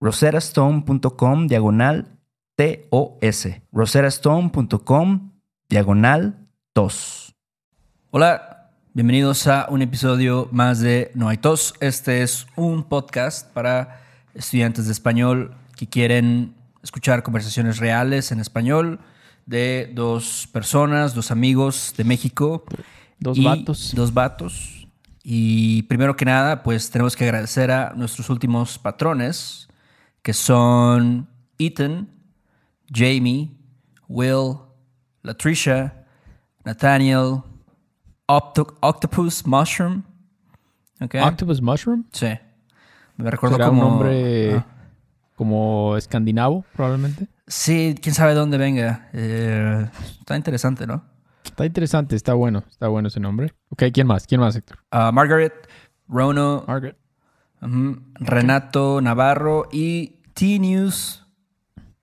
roserastone.com 0.00 1.46
diagonal 1.46 2.18
TOS. 2.56 3.48
roserastone.com 3.72 5.30
diagonal 5.68 6.48
TOS. 6.72 7.34
Hola, 8.10 8.72
bienvenidos 8.94 9.46
a 9.46 9.66
un 9.70 9.82
episodio 9.82 10.48
más 10.52 10.80
de 10.80 11.10
No 11.14 11.28
hay 11.28 11.38
tos. 11.38 11.74
Este 11.80 12.22
es 12.22 12.46
un 12.56 12.84
podcast 12.84 13.52
para 13.52 14.00
estudiantes 14.34 14.86
de 14.86 14.92
español 14.92 15.54
que 15.76 15.86
quieren 15.86 16.54
escuchar 16.82 17.22
conversaciones 17.22 17.78
reales 17.78 18.32
en 18.32 18.40
español 18.40 19.00
de 19.46 19.90
dos 19.94 20.48
personas, 20.52 21.14
dos 21.14 21.30
amigos 21.30 21.94
de 21.96 22.04
México. 22.04 22.64
Dos 23.18 23.42
vatos. 23.42 23.92
Dos 23.94 24.12
vatos. 24.12 24.88
Y 25.22 25.82
primero 25.84 26.16
que 26.16 26.24
nada, 26.24 26.62
pues 26.62 26.90
tenemos 26.90 27.16
que 27.16 27.24
agradecer 27.24 27.70
a 27.70 27.92
nuestros 27.96 28.30
últimos 28.30 28.78
patrones, 28.78 29.65
que 30.26 30.32
son 30.32 31.28
Ethan, 31.56 32.08
Jamie, 32.92 33.56
Will, 34.08 34.56
Latricia, 35.22 36.04
Nathaniel, 36.64 37.42
Octo- 38.26 38.76
Octopus 38.80 39.46
Mushroom. 39.46 40.02
¿ok? 41.00 41.14
Octopus 41.24 41.62
Mushroom. 41.62 42.06
Sí. 42.10 42.26
Me 43.16 43.30
recuerdo 43.30 43.54
¿Será 43.54 43.68
como... 43.68 43.82
un 43.84 43.88
nombre 43.90 44.54
Ah. 44.56 44.66
como 45.36 45.96
escandinavo, 45.96 46.64
probablemente? 46.74 47.28
Sí, 47.46 47.94
quién 48.02 48.12
sabe 48.16 48.34
dónde 48.34 48.58
venga. 48.58 49.08
Eh, 49.12 49.88
está 50.18 50.34
interesante, 50.36 50.88
¿no? 50.88 51.04
Está 51.44 51.64
interesante, 51.66 52.16
está 52.16 52.34
bueno. 52.34 52.64
Está 52.68 52.88
bueno 52.88 53.06
ese 53.06 53.20
nombre. 53.20 53.54
Ok, 53.68 53.84
¿quién 53.94 54.08
más? 54.08 54.26
¿Quién 54.26 54.40
más, 54.40 54.56
Héctor? 54.56 54.78
Ah, 54.90 55.12
Margaret, 55.12 55.54
Rono, 56.08 56.64
Margaret. 56.66 56.96
Renato 57.60 59.00
Navarro 59.00 59.68
y 59.72 60.15
T-News 60.36 61.24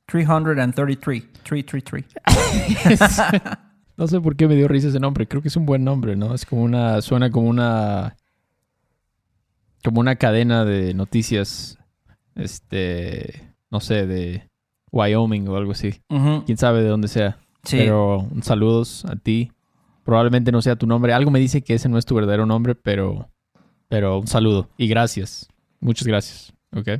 333. 0.08 1.24
333. 1.44 3.22
no 3.98 4.08
sé 4.08 4.20
por 4.20 4.36
qué 4.36 4.48
me 4.48 4.56
dio 4.56 4.68
risa 4.68 4.88
ese 4.88 5.00
nombre. 5.00 5.28
Creo 5.28 5.44
que 5.44 5.50
es 5.50 5.56
un 5.56 5.68
buen 5.68 5.84
nombre, 5.84 6.16
¿no? 6.16 6.34
Es 6.34 6.44
como 6.46 6.64
una... 6.64 7.00
Suena 7.04 7.30
como 7.30 7.48
una... 7.48 8.18
Como 9.84 10.00
una 10.00 10.16
cadena 10.16 10.66
de 10.66 10.96
noticias. 10.96 11.78
Este... 12.34 13.54
No 13.70 13.80
sé, 13.80 14.08
de 14.08 14.50
Wyoming 14.92 15.48
o 15.48 15.56
algo 15.56 15.74
así. 15.74 16.02
Quién 16.46 16.58
sabe 16.58 16.82
de 16.82 16.90
dónde 16.90 17.10
sea. 17.10 17.38
Sí. 17.64 17.78
Pero 17.78 18.18
un 18.20 18.42
saludos 18.42 19.06
a 19.06 19.16
ti. 19.16 19.52
Probablemente 20.04 20.52
no 20.52 20.64
sea 20.64 20.76
tu 20.76 20.88
nombre. 20.88 21.14
Algo 21.14 21.30
me 21.30 21.40
dice 21.40 21.62
que 21.62 21.76
ese 21.76 21.88
no 21.88 22.00
es 22.00 22.06
tu 22.06 22.16
verdadero 22.16 22.48
nombre, 22.48 22.74
pero, 22.74 23.30
pero 23.90 24.20
un 24.20 24.28
saludo 24.28 24.70
y 24.76 24.88
gracias. 24.88 25.48
Muchas 25.80 26.08
gracias. 26.08 26.52
Ok. 26.76 27.00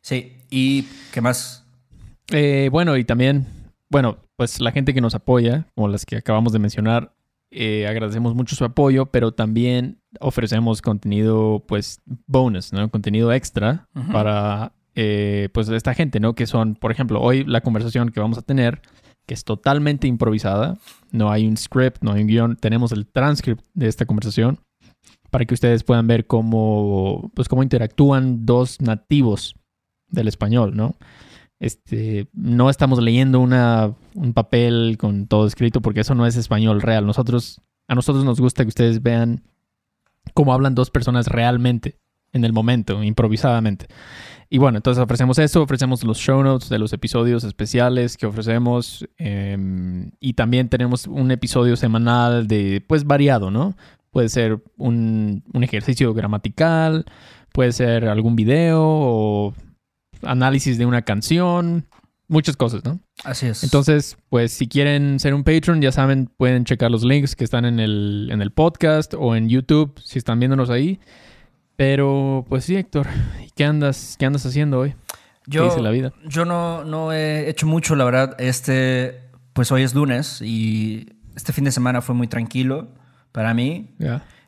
Sí. 0.00 0.39
¿Y 0.50 0.82
qué 1.12 1.20
más? 1.20 1.64
Eh, 2.32 2.68
bueno, 2.70 2.96
y 2.96 3.04
también, 3.04 3.46
bueno, 3.88 4.18
pues 4.36 4.60
la 4.60 4.72
gente 4.72 4.92
que 4.92 5.00
nos 5.00 5.14
apoya, 5.14 5.66
como 5.74 5.88
las 5.88 6.04
que 6.04 6.16
acabamos 6.16 6.52
de 6.52 6.58
mencionar, 6.58 7.14
eh, 7.52 7.86
agradecemos 7.88 8.34
mucho 8.34 8.54
su 8.54 8.64
apoyo, 8.64 9.06
pero 9.06 9.32
también 9.32 10.00
ofrecemos 10.20 10.82
contenido, 10.82 11.64
pues, 11.66 12.00
bonus, 12.26 12.72
¿no? 12.72 12.88
Contenido 12.90 13.32
extra 13.32 13.88
para, 14.12 14.72
eh, 14.94 15.48
pues, 15.52 15.68
esta 15.68 15.94
gente, 15.94 16.20
¿no? 16.20 16.34
Que 16.34 16.46
son, 16.46 16.74
por 16.74 16.92
ejemplo, 16.92 17.20
hoy 17.20 17.44
la 17.44 17.60
conversación 17.60 18.10
que 18.10 18.20
vamos 18.20 18.38
a 18.38 18.42
tener, 18.42 18.82
que 19.26 19.34
es 19.34 19.44
totalmente 19.44 20.06
improvisada, 20.06 20.78
no 21.10 21.30
hay 21.30 21.46
un 21.46 21.56
script, 21.56 22.02
no 22.02 22.12
hay 22.12 22.22
un 22.22 22.28
guion, 22.28 22.56
tenemos 22.56 22.92
el 22.92 23.06
transcript 23.06 23.64
de 23.74 23.88
esta 23.88 24.06
conversación 24.06 24.60
para 25.30 25.44
que 25.44 25.54
ustedes 25.54 25.84
puedan 25.84 26.06
ver 26.06 26.26
cómo, 26.26 27.30
pues, 27.34 27.48
cómo 27.48 27.62
interactúan 27.62 28.46
dos 28.46 28.80
nativos 28.80 29.56
del 30.10 30.28
español, 30.28 30.76
¿no? 30.76 30.96
Este, 31.60 32.28
no 32.32 32.70
estamos 32.70 33.02
leyendo 33.02 33.38
una, 33.38 33.94
un 34.14 34.32
papel 34.32 34.96
con 34.98 35.26
todo 35.26 35.46
escrito 35.46 35.82
porque 35.82 36.00
eso 36.00 36.14
no 36.14 36.26
es 36.26 36.36
español 36.36 36.80
real. 36.80 37.06
Nosotros, 37.06 37.60
a 37.86 37.94
nosotros 37.94 38.24
nos 38.24 38.40
gusta 38.40 38.64
que 38.64 38.68
ustedes 38.68 39.02
vean 39.02 39.42
cómo 40.32 40.54
hablan 40.54 40.74
dos 40.74 40.90
personas 40.90 41.26
realmente 41.26 41.98
en 42.32 42.44
el 42.44 42.52
momento, 42.52 43.02
improvisadamente. 43.02 43.88
Y 44.48 44.58
bueno, 44.58 44.78
entonces 44.78 45.02
ofrecemos 45.02 45.38
eso, 45.38 45.62
ofrecemos 45.62 46.02
los 46.02 46.18
show 46.18 46.42
notes 46.42 46.68
de 46.70 46.78
los 46.78 46.92
episodios 46.92 47.44
especiales 47.44 48.16
que 48.16 48.26
ofrecemos 48.26 49.06
eh, 49.18 49.56
y 50.18 50.32
también 50.32 50.68
tenemos 50.68 51.06
un 51.06 51.30
episodio 51.30 51.76
semanal 51.76 52.48
de, 52.48 52.82
pues 52.86 53.04
variado, 53.04 53.50
¿no? 53.50 53.76
Puede 54.10 54.28
ser 54.28 54.60
un, 54.76 55.44
un 55.52 55.62
ejercicio 55.62 56.14
gramatical, 56.14 57.04
puede 57.52 57.70
ser 57.72 58.08
algún 58.08 58.34
video 58.34 58.82
o 58.82 59.54
análisis 60.22 60.78
de 60.78 60.86
una 60.86 61.02
canción, 61.02 61.86
muchas 62.28 62.56
cosas, 62.56 62.84
¿no? 62.84 63.00
Así 63.24 63.46
es. 63.46 63.64
Entonces, 63.64 64.16
pues 64.28 64.52
si 64.52 64.68
quieren 64.68 65.18
ser 65.18 65.34
un 65.34 65.44
patron, 65.44 65.82
ya 65.82 65.92
saben, 65.92 66.30
pueden 66.36 66.64
checar 66.64 66.90
los 66.90 67.04
links 67.04 67.36
que 67.36 67.44
están 67.44 67.64
en 67.64 67.80
el, 67.80 68.28
en 68.30 68.40
el 68.40 68.52
podcast 68.52 69.14
o 69.18 69.34
en 69.36 69.48
YouTube, 69.48 70.00
si 70.02 70.18
están 70.18 70.38
viéndonos 70.38 70.70
ahí. 70.70 71.00
Pero, 71.76 72.46
pues 72.48 72.64
sí, 72.64 72.76
Héctor, 72.76 73.06
¿y 73.44 73.50
¿qué 73.50 73.64
andas, 73.64 74.16
qué 74.18 74.26
andas 74.26 74.46
haciendo 74.46 74.78
hoy? 74.78 74.94
¿Qué 75.44 75.56
yo, 75.56 75.64
dice 75.64 75.80
la 75.80 75.90
vida? 75.90 76.12
yo 76.28 76.44
no, 76.44 76.84
no 76.84 77.12
he 77.12 77.48
hecho 77.48 77.66
mucho, 77.66 77.96
la 77.96 78.04
verdad. 78.04 78.36
Este, 78.38 79.30
pues 79.52 79.72
hoy 79.72 79.82
es 79.82 79.94
lunes 79.94 80.40
y 80.40 81.08
este 81.34 81.52
fin 81.52 81.64
de 81.64 81.72
semana 81.72 82.00
fue 82.00 82.14
muy 82.14 82.28
tranquilo 82.28 82.88
para 83.32 83.54
mí. 83.54 83.96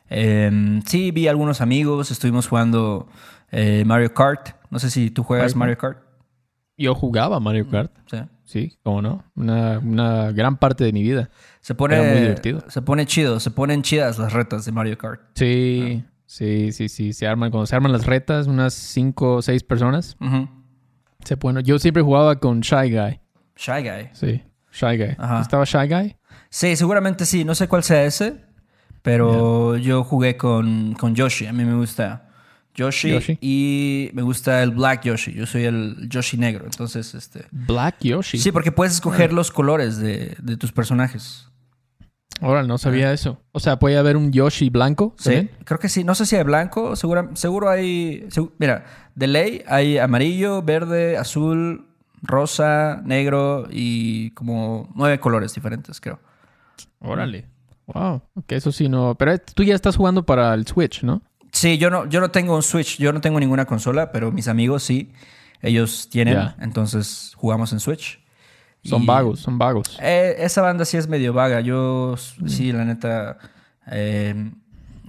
Eh, 0.09 0.81
sí, 0.85 1.11
vi 1.11 1.27
algunos 1.27 1.59
amigos, 1.59 2.11
estuvimos 2.11 2.47
jugando 2.47 3.07
eh, 3.53 3.83
Mario 3.85 4.13
Kart. 4.13 4.49
No 4.69 4.79
sé 4.79 4.89
si 4.89 5.09
tú 5.11 5.23
juegas 5.23 5.55
Mario 5.55 5.77
Mario 5.77 5.95
Kart. 5.95 6.07
Yo 6.77 6.95
jugaba 6.95 7.39
Mario 7.39 7.69
Kart. 7.69 7.91
Sí. 8.07 8.17
sí, 8.43 8.77
cómo 8.83 9.01
no. 9.01 9.23
Una, 9.35 9.79
una 9.79 10.31
gran 10.31 10.57
parte 10.57 10.83
de 10.83 10.91
mi 10.91 11.03
vida. 11.03 11.29
Se 11.61 11.75
pone, 11.75 11.95
Era 11.95 12.11
muy 12.11 12.21
divertido. 12.21 12.63
Se 12.67 12.81
pone 12.81 13.05
chido, 13.05 13.39
se 13.39 13.51
ponen 13.51 13.83
chidas 13.83 14.17
las 14.17 14.33
retas 14.33 14.65
de 14.65 14.71
Mario 14.71 14.97
Kart. 14.97 15.21
Sí, 15.35 16.03
sí, 16.25 16.71
sí, 16.71 16.89
sí. 16.89 17.13
Se 17.13 17.27
arman, 17.27 17.51
cuando 17.51 17.67
se 17.67 17.75
arman 17.75 17.91
las 17.91 18.05
retas, 18.07 18.47
unas 18.47 18.73
cinco 18.73 19.35
o 19.35 19.41
seis 19.43 19.63
personas, 19.63 20.17
Ujú. 20.19 20.49
se 21.23 21.37
pone. 21.37 21.61
Yo 21.63 21.77
siempre 21.77 22.01
jugaba 22.01 22.39
con 22.39 22.61
Shy 22.61 22.91
Guy. 22.91 23.19
Shy 23.55 23.83
Guy. 23.83 24.09
Sí, 24.13 24.43
Shy 24.71 24.97
Guy. 24.97 25.15
Ajá. 25.19 25.41
¿Estaba 25.41 25.63
Shy 25.65 25.87
Guy? 25.87 26.15
Sí, 26.49 26.75
seguramente 26.75 27.25
sí. 27.27 27.45
No 27.45 27.53
sé 27.53 27.67
cuál 27.67 27.83
sea 27.83 28.03
ese, 28.03 28.41
pero 29.03 29.77
yo 29.77 30.03
jugué 30.03 30.37
con, 30.37 30.93
con 30.95 31.13
Yoshi. 31.13 31.45
A 31.45 31.53
mí 31.53 31.63
me 31.65 31.75
gusta 31.75 32.22
Yoshi, 32.75 33.11
Yoshi. 33.11 33.37
y 33.41 34.09
me 34.13 34.21
gusta 34.21 34.63
el 34.63 34.71
Black 34.71 35.03
Yoshi. 35.03 35.33
Yo 35.33 35.45
soy 35.45 35.65
el 35.65 36.07
Yoshi 36.09 36.37
negro. 36.37 36.65
Entonces, 36.65 37.13
este. 37.13 37.45
Black 37.51 37.97
Yoshi. 38.01 38.37
Sí, 38.37 38.51
porque 38.51 38.71
puedes 38.71 38.93
escoger 38.93 39.33
los 39.33 39.51
colores 39.51 39.97
de, 39.97 40.35
de 40.41 40.57
tus 40.57 40.71
personajes. 40.71 41.47
Ahora 42.41 42.63
no 42.63 42.77
sabía 42.77 43.13
eso. 43.13 43.39
O 43.51 43.59
sea, 43.59 43.79
puede 43.79 43.97
haber 43.97 44.17
un 44.17 44.31
Yoshi 44.31 44.69
blanco. 44.69 45.15
Sí, 45.17 45.49
creo 45.63 45.79
que 45.79 45.87
sí. 45.87 46.03
No 46.03 46.15
sé 46.15 46.25
si 46.25 46.35
hay 46.35 46.43
blanco. 46.43 46.95
Seguro, 46.95 47.29
seguro 47.35 47.69
hay. 47.69 48.27
mira, 48.57 48.85
de 49.15 49.27
ley 49.27 49.63
hay 49.67 49.97
amarillo, 49.97 50.61
verde, 50.61 51.17
azul, 51.17 51.85
rosa, 52.21 53.01
negro 53.05 53.67
y 53.69 54.31
como 54.31 54.91
nueve 54.95 55.19
colores 55.19 55.53
diferentes, 55.53 56.01
creo. 56.01 56.19
Órale. 56.99 57.45
Wow. 57.85 58.21
Ok, 58.35 58.53
eso 58.53 58.71
sí 58.71 58.89
no. 58.89 59.15
Pero 59.15 59.37
tú 59.39 59.63
ya 59.63 59.75
estás 59.75 59.95
jugando 59.95 60.25
para 60.25 60.53
el 60.53 60.65
Switch, 60.65 61.03
¿no? 61.03 61.21
Sí, 61.63 61.77
yo 61.77 61.89
no, 61.89 62.05
yo 62.09 62.19
no 62.19 62.29
tengo 62.29 62.57
un 62.57 62.61
Switch, 62.61 62.97
yo 62.97 63.13
no 63.13 63.21
tengo 63.21 63.39
ninguna 63.39 63.63
consola, 63.63 64.11
pero 64.11 64.33
mis 64.33 64.49
amigos 64.49 64.83
sí. 64.83 65.13
Ellos 65.61 66.09
tienen, 66.09 66.37
entonces 66.59 67.31
jugamos 67.37 67.71
en 67.71 67.79
Switch. 67.79 68.19
Son 68.83 69.03
Y, 69.03 69.05
vagos, 69.05 69.39
son 69.39 69.57
vagos. 69.57 69.97
eh, 70.01 70.35
esa 70.39 70.61
banda 70.61 70.83
sí 70.83 70.97
es 70.97 71.07
medio 71.07 71.31
vaga. 71.31 71.61
Yo 71.61 72.15
sí, 72.47 72.73
la 72.73 72.83
neta, 72.83 73.37
eh, 73.89 74.51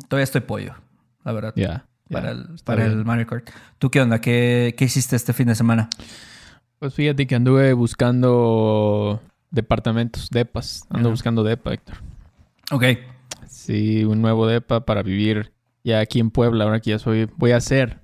todavía 0.06 0.22
estoy 0.22 0.42
pollo, 0.42 0.76
la 1.24 1.32
verdad. 1.32 1.52
Ya. 1.56 1.64
ya, 1.66 1.86
Para, 2.08 2.30
el, 2.30 2.46
para 2.62 2.86
el 2.86 3.04
Mario 3.04 3.26
Kart. 3.26 3.50
¿Tú 3.80 3.90
qué 3.90 4.00
onda? 4.00 4.20
¿Qué, 4.20 4.76
¿Qué 4.78 4.84
hiciste 4.84 5.16
este 5.16 5.32
fin 5.32 5.48
de 5.48 5.56
semana? 5.56 5.88
Pues 6.78 6.94
fíjate 6.94 7.26
que 7.26 7.34
anduve 7.34 7.72
buscando 7.72 9.20
departamentos, 9.50 10.30
depas. 10.30 10.86
Ando 10.90 11.10
buscando 11.10 11.42
depa, 11.42 11.72
Héctor. 11.74 11.96
Ok. 12.70 12.84
Sí, 13.48 14.04
un 14.04 14.22
nuevo 14.22 14.46
depa 14.46 14.84
para 14.84 15.02
vivir 15.02 15.53
ya 15.84 16.00
aquí 16.00 16.18
en 16.18 16.30
Puebla, 16.30 16.64
ahora 16.64 16.80
que 16.80 16.90
ya 16.90 16.98
soy, 16.98 17.28
voy 17.36 17.52
a 17.52 17.60
ser, 17.60 18.00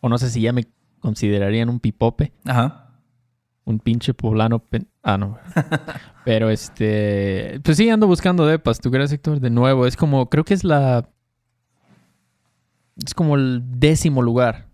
o 0.00 0.08
no 0.08 0.18
sé 0.18 0.28
si 0.30 0.42
ya 0.42 0.52
me 0.52 0.66
considerarían 0.98 1.68
un 1.70 1.80
pipope, 1.80 2.32
Ajá. 2.44 2.90
un 3.64 3.78
pinche 3.78 4.12
poblano, 4.12 4.58
pen- 4.58 4.88
ah, 5.02 5.16
no. 5.16 5.38
Pero 6.24 6.50
este, 6.50 7.60
pues 7.64 7.76
sí, 7.78 7.88
ando 7.88 8.06
buscando 8.06 8.44
depas, 8.46 8.80
¿tú 8.80 8.90
crees, 8.90 9.10
Héctor? 9.12 9.40
De 9.40 9.48
nuevo, 9.50 9.86
es 9.86 9.96
como, 9.96 10.28
creo 10.28 10.44
que 10.44 10.52
es 10.54 10.64
la, 10.64 11.08
es 13.04 13.14
como 13.14 13.36
el 13.36 13.62
décimo 13.78 14.20
lugar 14.22 14.68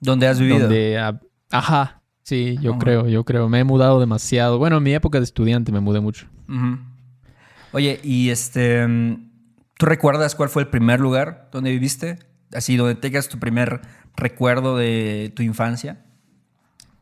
¿Dónde 0.00 0.28
has 0.28 0.38
vivido? 0.38 0.60
donde, 0.60 0.98
ah, 0.98 1.18
ajá, 1.50 2.02
sí, 2.22 2.58
yo 2.60 2.78
creo, 2.78 3.08
yo 3.08 3.24
creo, 3.24 3.48
me 3.48 3.60
he 3.60 3.64
mudado 3.64 3.98
demasiado. 4.00 4.58
Bueno, 4.58 4.76
en 4.76 4.82
mi 4.82 4.92
época 4.92 5.18
de 5.18 5.24
estudiante 5.24 5.72
me 5.72 5.80
mudé 5.80 6.00
mucho. 6.00 6.26
Oye, 7.72 7.98
y 8.04 8.28
este, 8.28 8.86
mm, 8.86 9.23
¿tú 9.76 9.86
recuerdas 9.86 10.34
cuál 10.34 10.48
fue 10.48 10.62
el 10.62 10.68
primer 10.68 11.00
lugar 11.00 11.48
donde 11.52 11.70
viviste? 11.70 12.18
Así, 12.52 12.76
donde 12.76 12.94
tengas 12.94 13.28
tu 13.28 13.38
primer 13.38 13.80
recuerdo 14.16 14.76
de 14.76 15.32
tu 15.34 15.42
infancia. 15.42 16.04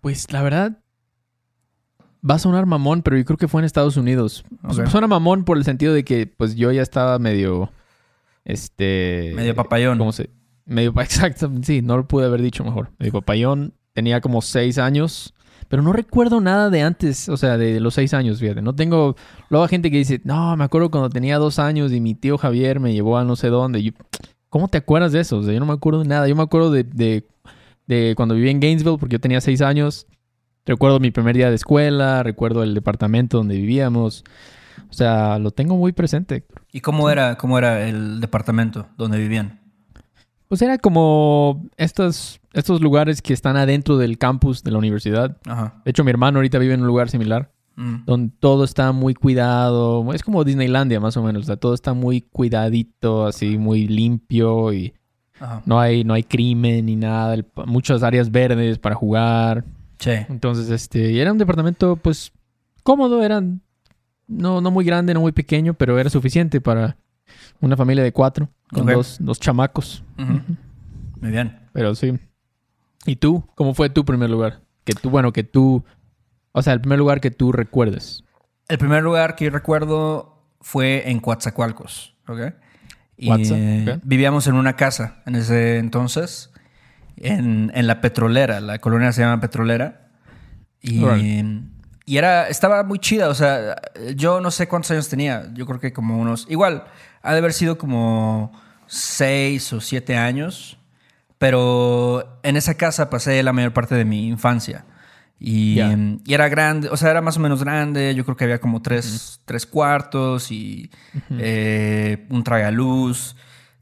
Pues 0.01 0.33
la 0.33 0.43
verdad, 0.43 0.83
va 2.29 2.37
a 2.37 2.39
sonar 2.39 2.67
mamón, 2.67 3.03
pero 3.03 3.17
yo 3.17 3.25
creo 3.25 3.37
que 3.37 3.49
fue 3.49 3.61
en 3.61 3.65
Estados 3.65 3.97
Unidos. 3.97 4.45
Pues. 4.63 4.91
Suena 4.91 5.07
mamón 5.07 5.45
por 5.45 5.57
el 5.57 5.65
sentido 5.65 5.93
de 5.93 6.05
que 6.05 6.27
pues 6.27 6.55
yo 6.55 6.73
ya 6.73 6.83
estaba 6.83 7.19
medio, 7.19 7.71
este... 8.45 9.33
Medio 9.35 9.55
papayón. 9.55 9.99
¿Cómo 9.99 10.13
se...? 10.13 10.31
Medio, 10.65 10.93
exacto, 11.01 11.51
sí, 11.63 11.83
no 11.83 11.97
lo 11.97 12.07
pude 12.07 12.27
haber 12.27 12.43
dicho 12.43 12.65
mejor. 12.65 12.91
Medio 12.99 13.13
papayón, 13.13 13.75
tenía 13.93 14.21
como 14.21 14.43
seis 14.43 14.79
años, 14.79 15.35
pero 15.73 15.83
no 15.83 15.95
recuerdo 15.95 16.43
nada 16.43 16.69
de 16.69 16.83
antes, 16.83 17.31
o 17.31 17.39
sea, 17.39 17.57
de 17.57 17.81
los 17.81 17.95
seis 17.95 18.13
años, 18.13 18.41
fíjate. 18.41 18.61
No 18.61 18.75
tengo... 18.75 19.17
Luego 19.49 19.65
hay 19.65 19.71
gente 19.71 19.91
que 19.91 19.97
dice, 19.97 20.21
no, 20.23 20.55
me 20.55 20.65
acuerdo 20.65 20.91
cuando 20.91 21.09
tenía 21.09 21.39
dos 21.39 21.59
años 21.59 21.95
y 21.95 22.01
mi 22.03 22.15
tío 22.15 22.37
Javier 22.37 22.79
me 22.79 22.93
llevó 22.93 23.17
a 23.17 23.25
no 23.25 23.37
sé 23.37 23.49
dónde. 23.49 23.83
Yo, 23.83 23.93
¿Cómo 24.51 24.69
te 24.69 24.77
acuerdas 24.77 25.13
de 25.13 25.21
eso? 25.21 25.39
O 25.39 25.43
sea, 25.43 25.55
yo 25.55 25.61
no 25.61 25.65
me 25.65 25.73
acuerdo 25.73 26.01
de 26.03 26.09
nada. 26.09 26.29
Yo 26.29 26.37
me 26.37 26.43
acuerdo 26.43 26.71
de, 26.71 26.85
de, 26.85 27.27
de 27.87 28.13
cuando 28.19 28.35
viví 28.35 28.51
en 28.51 28.61
Gainesville, 28.61 28.99
porque 28.99 29.15
yo 29.15 29.21
tenía 29.21 29.41
seis 29.41 29.63
años. 29.63 30.07
Recuerdo 30.67 31.01
mi 31.01 31.11
primer 31.11 31.37
día 31.37 31.49
de 31.49 31.57
escuela, 31.57 32.23
recuerdo 32.23 32.63
el 32.65 32.75
departamento 32.75 33.39
donde 33.39 33.55
vivíamos. 33.55 34.25
O 34.91 34.93
sea, 34.93 35.39
lo 35.39 35.53
tengo 35.53 35.79
muy 35.79 35.93
presente. 35.93 36.45
¿Y 36.71 36.83
cómo 36.83 37.09
era, 37.09 37.39
cómo 37.39 37.57
era 37.57 37.89
el 37.89 38.21
departamento 38.21 38.89
donde 38.99 39.17
vivían? 39.17 39.62
Pues 40.53 40.61
era 40.61 40.77
como 40.77 41.65
estos, 41.79 42.39
estos 42.53 42.83
lugares 42.83 43.23
que 43.23 43.33
están 43.33 43.57
adentro 43.57 43.97
del 43.97 44.19
campus 44.19 44.63
de 44.63 44.71
la 44.71 44.77
universidad. 44.77 45.39
Ajá. 45.47 45.81
De 45.83 45.91
hecho, 45.93 46.05
mi 46.05 46.11
hermano 46.11 46.37
ahorita 46.41 46.59
vive 46.59 46.75
en 46.75 46.83
un 46.83 46.87
lugar 46.89 47.09
similar, 47.09 47.51
Mm. 47.77 48.05
donde 48.05 48.35
todo 48.39 48.63
está 48.65 48.93
muy 48.93 49.15
cuidado. 49.15 50.13
Es 50.13 50.23
como 50.23 50.45
Disneylandia, 50.45 51.01
más 51.01 51.17
o 51.17 51.23
menos. 51.23 51.45
O 51.45 51.47
sea, 51.47 51.57
todo 51.57 51.73
está 51.73 51.95
muy 51.95 52.21
cuidadito, 52.21 53.25
así, 53.25 53.57
muy 53.57 53.89
limpio 53.89 54.75
y 54.75 54.93
Ajá. 55.41 55.63
no 55.65 55.81
hay, 55.81 56.05
no 56.05 56.13
hay 56.13 56.23
crimen 56.23 56.85
ni 56.85 56.97
nada. 56.97 57.33
El- 57.33 57.47
muchas 57.65 58.03
áreas 58.03 58.31
verdes 58.31 58.79
para 58.79 58.95
jugar. 58.95 59.65
Sí. 60.01 60.11
Entonces, 60.29 60.69
este, 60.69 61.13
y 61.13 61.19
era 61.19 61.33
un 61.33 61.39
departamento, 61.39 61.97
pues, 61.97 62.31
cómodo, 62.83 63.23
era 63.23 63.41
no, 64.29 64.61
no 64.61 64.71
muy 64.71 64.85
grande, 64.85 65.15
no 65.15 65.23
muy 65.23 65.33
pequeño, 65.33 65.73
pero 65.73 65.99
era 65.99 66.11
suficiente 66.11 66.61
para 66.61 66.99
una 67.61 67.77
familia 67.77 68.03
de 68.03 68.13
cuatro, 68.13 68.49
con 68.71 68.87
dos, 68.87 69.19
dos 69.21 69.39
chamacos. 69.41 70.05
Ujú. 70.19 70.41
Muy 71.21 71.31
bien. 71.31 71.59
Pero 71.73 71.95
sí. 71.95 72.19
¿Y 73.07 73.17
tú? 73.17 73.45
¿Cómo 73.55 73.75
fue 73.75 73.91
tu 73.91 74.05
primer 74.05 74.31
lugar? 74.31 74.61
Que 74.85 74.93
tú, 74.95 75.11
bueno, 75.11 75.33
que 75.33 75.45
tú, 75.45 75.85
o 76.53 76.63
sea, 76.63 76.73
el 76.73 76.81
primer 76.81 76.99
lugar 76.99 77.21
que 77.21 77.31
tú 77.31 77.53
recuerdes. 77.53 78.25
El 78.69 78.79
primer 78.79 79.03
lugar 79.03 79.37
que 79.37 79.47
yo 79.47 79.51
recuerdo 79.51 80.45
fue 80.61 81.11
en 81.11 81.21
Coatzacoalcos, 81.21 82.17
¿ok? 82.29 82.55
Y 83.17 83.31
vivíamos 84.03 84.47
en 84.47 84.55
una 84.55 84.75
casa 84.75 85.23
en 85.27 85.37
ese 85.37 85.79
entonces, 85.79 86.51
en, 87.17 87.71
en 87.75 87.87
la 87.87 88.01
petrolera, 88.01 88.61
la 88.61 88.79
colonia 88.79 89.13
se 89.13 89.23
llama 89.23 89.41
Petrolera. 89.41 90.11
Y. 90.81 91.01
y 92.05 92.17
era, 92.17 92.49
estaba 92.49 92.83
muy 92.83 92.99
chida, 92.99 93.29
o 93.29 93.35
sea, 93.35 93.77
yo 94.15 94.41
no 94.41 94.51
sé 94.51 94.69
cuántos 94.69 94.91
años 94.91 95.09
tenía, 95.09 95.49
yo 95.55 95.67
creo 95.67 95.81
que 95.81 95.93
como 95.93 96.19
unos, 96.19 96.47
igual, 96.49 96.85
ha 97.23 97.33
de 97.33 97.39
haber 97.39 97.53
sido 97.53 97.79
como 97.79 98.53
seis 98.87 99.73
o 99.73 99.81
siete 99.81 100.17
años, 100.17 100.79
pero 101.39 102.39
en 102.43 102.57
esa 102.57 102.75
casa 102.75 103.11
pasé 103.11 103.43
la 103.43 103.53
mayor 103.53 103.73
parte 103.73 103.95
de 103.95 104.05
mi 104.05 104.29
infancia. 104.29 104.85
Y, 105.45 105.81
era 106.29 106.49
grande, 106.49 106.89
o 106.89 106.97
sea, 106.97 107.11
era 107.11 107.21
más 107.21 107.37
o 107.37 107.41
menos 107.41 107.65
grande. 107.65 108.15
Yo 108.15 108.25
creo 108.25 108.37
que 108.37 108.45
había 108.45 108.61
como 108.61 108.81
tres, 108.81 109.41
tres 109.45 109.67
cuartos 109.67 110.53
y 110.53 110.89
eh, 111.31 112.27
un 112.31 112.45
tragaluz. 112.45 113.35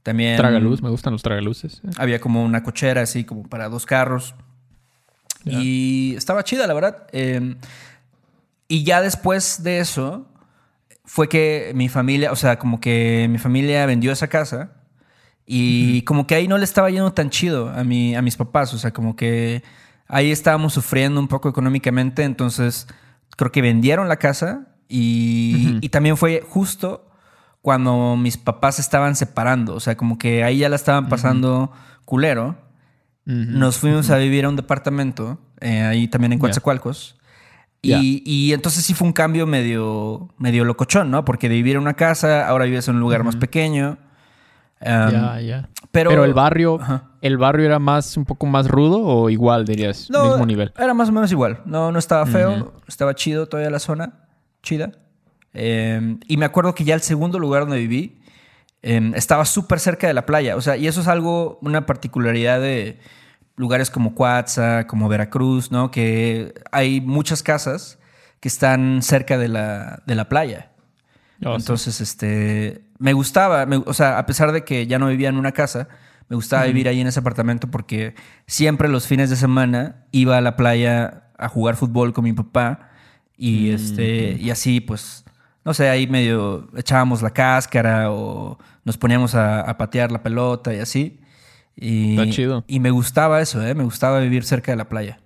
También 0.03 0.39
Tragaluz, 0.39 0.81
me 0.81 0.89
gustan 0.89 1.13
los 1.13 1.23
tragaluces. 1.23 1.83
eh. 1.85 1.91
había 1.99 2.19
como 2.19 2.43
una 2.43 2.63
cochera 2.63 3.03
así 3.03 3.25
como 3.25 3.43
para 3.43 3.69
dos 3.69 3.85
carros. 3.85 4.35
Y 5.45 6.15
estaba 6.17 6.45
chida, 6.45 6.67
la 6.67 6.73
verdad. 6.73 7.07
Eh, 7.13 7.57
y 8.71 8.85
ya 8.85 9.03
después 9.03 9.65
de 9.65 9.81
eso 9.81 10.29
fue 11.05 11.29
que 11.29 11.73
mi 11.75 11.89
familia, 11.89 12.31
o 12.31 12.37
sea, 12.37 12.57
como 12.57 12.79
que 12.79 13.27
mi 13.29 13.39
familia 13.39 13.85
vendió 13.85 14.13
esa 14.13 14.29
casa 14.29 14.75
y 15.45 16.03
como 16.03 16.29
que 16.29 16.37
ahí 16.37 16.47
no 16.47 16.57
le 16.57 16.63
estaba 16.63 16.89
yendo 16.89 17.13
tan 17.13 17.31
chido 17.31 17.69
a, 17.69 17.83
mi, 17.83 18.15
a 18.15 18.23
mis 18.23 18.37
papás, 18.37 18.73
o 18.73 18.79
sea, 18.79 18.93
como 18.93 19.17
que 19.17 19.65
ahí 20.07 20.31
estábamos 20.31 20.73
sufriendo 20.73 21.19
un 21.19 21.27
poco 21.27 21.49
económicamente, 21.49 22.23
entonces 22.23 22.87
creo 23.37 23.51
que 23.51 23.61
vendieron 23.61 24.09
la 24.09 24.19
casa 24.19 24.69
y, 24.89 25.79
y 25.81 25.89
también 25.89 26.17
fue 26.17 26.41
justo 26.49 27.11
cuando 27.63 28.17
mis 28.17 28.37
papás 28.37 28.77
se 28.77 28.83
estaban 28.83 29.17
separando, 29.17 29.75
o 29.75 29.81
sea, 29.81 29.97
como 29.97 30.17
que 30.17 30.45
ahí 30.45 30.59
ya 30.59 30.69
la 30.69 30.77
estaban 30.77 31.09
pasando 31.09 31.73
culero. 32.05 32.57
Nos 33.25 33.79
fuimos 33.79 34.11
a 34.11 34.17
vivir 34.17 34.45
a 34.45 34.49
un 34.49 34.57
departamento, 34.57 35.39
eh, 35.61 35.83
ahí 35.83 36.09
también 36.09 36.33
en. 36.33 36.39
Coatzacoalcos. 36.41 37.20
Ya. 37.83 38.01
y 38.03 38.53
entonces 38.53 38.85
sí 38.85 38.93
fue 38.93 39.07
un 39.07 39.15
cambio 39.15 39.47
medio, 39.47 40.29
medio 40.37 40.65
locochón, 40.65 41.11
¿no? 41.11 41.25
Porque 41.25 41.49
de 41.49 41.55
vivir 41.55 41.77
en 41.77 41.83
una 41.83 41.95
casa, 41.95 42.47
ahora 42.47 42.67
vives 42.67 42.89
en 42.89 42.97
un 42.97 43.01
lugar 43.01 43.25
más 43.25 43.37
pequeño. 43.37 43.97
Um, 44.83 45.11
ya, 45.11 45.41
ya. 45.41 45.69
pero, 45.91 46.11
Pero, 46.11 46.25
el 46.25 46.33
barrio. 46.33 46.79
¿el 47.21 47.37
barrio 47.37 47.67
era 47.67 47.79
más, 47.79 48.17
un 48.17 48.25
poco 48.25 48.47
más 48.47 48.67
rudo 48.67 49.01
o 49.01 49.29
igual, 49.29 49.67
dirías? 49.67 50.09
No, 50.11 50.31
mismo 50.31 50.47
nivel. 50.47 50.73
Era 50.79 50.95
más 50.95 51.11
o 51.11 51.13
menos 51.13 51.31
igual. 51.31 51.61
No, 51.67 51.93
no 51.93 51.99
estaba 51.99 52.25
feo. 52.27 52.73
Estaba 52.87 53.15
chido 53.15 53.47
todavía 53.47 53.71
la 53.71 53.79
zona. 53.79 54.15
Chida. 54.63 54.93
Eh, 55.53 56.17
y 56.27 56.37
me 56.37 56.47
acuerdo 56.47 56.75
que 56.75 56.85
ya 56.85 56.95
el 56.95 57.03
segundo 57.03 57.39
lugar 57.39 57.63
donde 57.63 57.79
viví 57.79 58.21
eh, 58.83 59.13
estaba 59.15 59.45
súper 59.45 59.81
cerca 59.81 60.07
de 60.07 60.15
la 60.15 60.25
playa. 60.25 60.57
O 60.57 60.61
sea, 60.61 60.77
y 60.77 60.87
eso 60.87 61.03
es 61.03 61.09
algo, 61.09 61.59
una 61.61 61.85
particularidad 61.85 62.61
de 62.61 62.99
lugares 63.61 63.91
como 63.91 64.15
Coatza, 64.15 64.87
como 64.87 65.09
Veracruz, 65.09 65.71
¿no? 65.71 65.91
Que 65.91 66.55
hay 66.73 67.01
muchas 67.03 67.43
casas 67.43 67.99
que 68.41 68.49
están 68.49 69.03
cerca 69.03 69.37
de 69.37 69.49
la, 69.49 70.03
de 70.07 70.15
la 70.15 70.29
playa. 70.31 70.71
Oh, 71.45 71.51
sí. 71.51 71.57
Entonces, 71.63 72.01
este, 72.01 72.85
me 72.99 73.13
gustaba, 73.13 73.67
me- 73.67 73.77
o 73.77 73.93
sea, 73.93 74.19
a 74.19 74.25
pesar 74.27 74.53
de 74.53 74.65
que 74.65 74.87
ya 74.87 74.99
no 74.99 75.09
vivía 75.09 75.29
en 75.29 75.37
una 75.37 75.53
casa, 75.53 75.89
me 76.31 76.37
gustaba 76.37 76.65
vivir 76.65 76.89
ahí 76.89 77.01
en 77.01 77.07
ese 77.07 77.21
apartamento 77.21 77.69
porque 77.71 78.15
siempre 78.47 78.89
los 78.89 79.07
fines 79.07 79.29
de 79.31 79.37
semana 79.37 80.07
iba 80.11 80.39
a 80.39 80.41
la 80.41 80.57
playa 80.57 81.25
a 81.37 81.49
jugar 81.49 81.77
fútbol 81.77 82.13
con 82.15 82.25
mi 82.25 82.33
papá 82.33 82.89
y, 83.37 83.71
este, 83.73 84.33
y 84.41 84.51
así, 84.51 84.81
pues, 84.81 85.25
no 85.65 85.75
sé, 85.75 85.91
ahí 85.91 86.07
medio 86.07 86.69
echábamos 86.77 87.21
la 87.21 87.31
cáscara 87.31 88.11
o 88.11 88.59
nos 88.85 88.97
poníamos 88.97 89.35
a, 89.35 89.61
a 89.61 89.77
patear 89.77 90.11
la 90.13 90.23
pelota 90.23 90.73
y 90.73 90.79
así. 90.79 91.20
Y, 91.81 92.11
Está 92.19 92.31
chido. 92.31 92.65
y 92.69 92.79
me 92.79 92.91
gustaba 92.91 93.41
eso, 93.41 93.65
¿eh? 93.67 93.75
Me 93.75 93.85
gustaba 93.85 94.21
vivir 94.21 94.45
cerca 94.45 94.71
de 94.73 94.77
la 94.77 94.89
playa. 94.89 95.19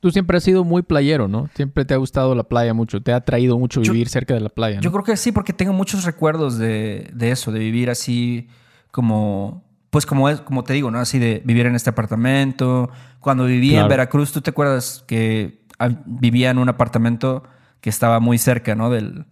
Tú 0.00 0.10
siempre 0.10 0.36
has 0.36 0.42
sido 0.44 0.64
muy 0.64 0.82
playero, 0.82 1.28
¿no? 1.28 1.48
Siempre 1.54 1.84
te 1.86 1.94
ha 1.94 1.96
gustado 1.96 2.34
la 2.34 2.42
playa 2.42 2.74
mucho. 2.74 3.00
Te 3.00 3.12
ha 3.12 3.16
atraído 3.16 3.58
mucho 3.58 3.80
Yo- 3.80 3.92
vivir 3.92 4.08
cerca 4.10 4.34
de 4.34 4.40
la 4.40 4.50
playa, 4.50 4.76
¿no? 4.76 4.82
Yo 4.82 4.92
creo 4.92 5.04
que 5.04 5.16
sí, 5.16 5.32
porque 5.32 5.52
tengo 5.54 5.72
muchos 5.72 6.04
recuerdos 6.04 6.58
de, 6.58 7.10
de 7.14 7.30
eso, 7.30 7.52
de 7.52 7.60
vivir 7.60 7.88
así 7.88 8.48
como, 8.90 9.64
pues 9.90 10.04
como 10.04 10.28
es, 10.28 10.40
como 10.42 10.62
te 10.64 10.74
digo, 10.74 10.90
¿no? 10.90 10.98
Así 10.98 11.18
de 11.18 11.40
vivir 11.46 11.64
en 11.66 11.74
este 11.74 11.90
apartamento. 11.90 12.90
Cuando 13.20 13.46
viví 13.46 13.74
en. 13.76 13.88
Veracruz, 13.88 14.32
¿tú 14.32 14.40
te 14.42 14.50
acuerdas 14.50 15.04
que 15.06 15.62
vivía 16.04 16.50
en 16.50 16.58
un 16.58 16.68
apartamento 16.68 17.44
que 17.80 17.88
estaba 17.88 18.20
muy 18.20 18.36
cerca, 18.38 18.74
¿no? 18.74 18.90
Del, 18.90 19.24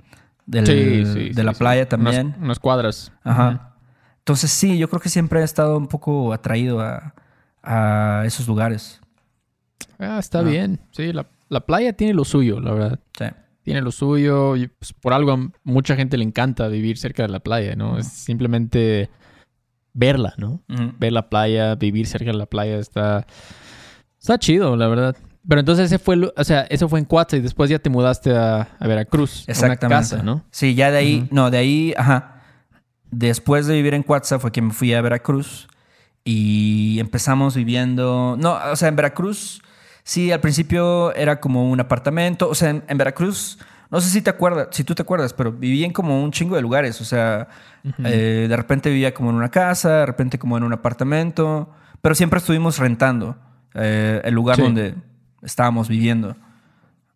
del- 0.47 0.66
Sí, 0.66 1.04
sí, 1.12 1.28
de 1.31 1.35
sí, 1.35 1.42
la 1.42 1.52
playa 1.52 1.88
también. 1.88 2.28
Unas, 2.28 2.38
unas 2.40 2.59
cuadras. 2.61 3.12
Ajá. 3.25 3.72
Entonces 4.23 4.50
sí, 4.50 4.79
yo 4.79 4.88
creo 4.88 5.00
que 5.00 5.09
siempre 5.09 5.41
he 5.41 5.45
estado 5.45 5.76
un 5.76 5.88
poco 5.88 6.33
atraído 6.33 6.81
a, 6.81 7.14
a 7.62 8.23
esos 8.25 8.47
lugares. 8.47 9.00
Ah, 9.99 10.19
está 10.19 10.41
Ah. 10.41 10.43
bien. 10.43 10.81
Sí, 10.93 11.12
la, 11.12 11.26
la 11.49 11.61
playa 11.67 11.93
tiene 11.93 12.14
lo 12.14 12.25
suyo, 12.25 12.61
la 12.61 12.73
verdad. 12.73 13.00
Sí. 13.19 13.25
Tiene 13.62 13.81
lo 13.83 13.91
suyo. 13.93 14.57
Y 14.57 14.69
pues, 14.69 14.93
por 14.93 15.12
algo 15.12 15.33
a 15.33 15.50
mucha 15.64 15.97
gente 15.97 16.17
le 16.17 16.25
encanta 16.25 16.69
vivir 16.69 16.99
cerca 16.99 17.23
de 17.25 17.29
la 17.31 17.41
playa, 17.41 17.75
¿no? 17.76 17.99
Es 17.99 18.07
simplemente 18.09 19.11
verla, 19.93 20.35
¿no? 20.38 20.62
Ver 20.99 21.12
la 21.12 21.29
playa, 21.29 21.75
vivir 21.75 22.07
cerca 22.07 22.31
de 22.31 22.38
la 22.38 22.47
playa 22.47 22.79
está... 22.79 23.26
Está 24.21 24.38
chido, 24.38 24.76
la 24.76 24.87
verdad. 24.87 25.17
Pero 25.49 25.59
entonces 25.61 25.87
ese 25.87 25.99
fue, 25.99 26.17
o 26.37 26.45
sea, 26.45 26.61
eso 26.71 26.88
fue 26.88 27.00
en 27.00 27.05
Cuatza 27.05 27.37
y 27.37 27.41
después 27.41 27.69
ya 27.69 27.81
te 27.81 27.91
mudaste 27.91 28.31
a, 28.37 28.69
a 28.79 28.87
Veracruz. 28.87 29.41
a 29.41 29.45
Una 29.47 29.52
Exactamente. 29.52 29.88
casa, 29.88 30.23
¿no? 30.23 30.45
Sí, 30.52 30.76
ya 30.76 30.93
de 30.93 30.99
ahí, 30.99 31.29
no, 31.33 31.50
de 31.50 31.59
ahí, 31.59 31.95
ajá. 31.97 32.32
Después 33.12 33.66
de 33.66 33.75
vivir 33.75 33.95
en 33.95 34.02
Cuatza 34.02 34.38
fue 34.40 34.50
que 34.50 34.61
me 34.62 34.73
fui 34.73 34.92
a 34.95 35.00
Veracruz 35.02 35.69
y 36.25 36.99
empezamos 36.99 37.54
viviendo, 37.54 38.37
no, 38.40 38.59
o 38.71 38.75
sea, 38.76 38.88
en 38.88 38.97
Veracruz, 38.97 39.61
sí, 40.02 40.33
al 40.33 40.40
principio 40.40 41.14
era 41.14 41.38
como 41.40 41.71
un 41.71 41.78
apartamento, 41.78 42.49
o 42.49 42.54
sea, 42.54 42.71
en, 42.71 42.83
en 42.88 42.97
Veracruz, 42.99 43.59
no 43.90 44.00
sé 44.00 44.09
si 44.09 44.23
te 44.23 44.31
acuerdas, 44.31 44.69
si 44.71 44.83
tú 44.83 44.95
te 44.95 45.02
acuerdas, 45.02 45.35
pero 45.35 45.52
viví 45.52 45.85
en 45.85 45.92
como 45.92 46.23
un 46.25 46.33
chingo 46.33 46.57
de 46.57 46.62
lugares, 46.62 47.00
o 47.00 47.04
sea, 47.04 47.49
eh, 48.02 48.47
de 48.49 48.57
repente 48.57 48.88
vivía 48.88 49.12
como 49.12 49.28
en 49.31 49.37
una 49.37 49.50
casa, 49.50 49.90
de 49.99 50.07
repente 50.07 50.38
como 50.38 50.57
en 50.57 50.62
un 50.62 50.73
apartamento, 50.73 51.71
pero 52.00 52.14
siempre 52.14 52.38
estuvimos 52.38 52.78
rentando 52.78 53.37
eh, 53.75 54.21
el 54.25 54.33
lugar 54.35 54.57
Sí. 54.57 54.62
donde 54.62 54.95
estábamos 55.42 55.88
viviendo. 55.88 56.35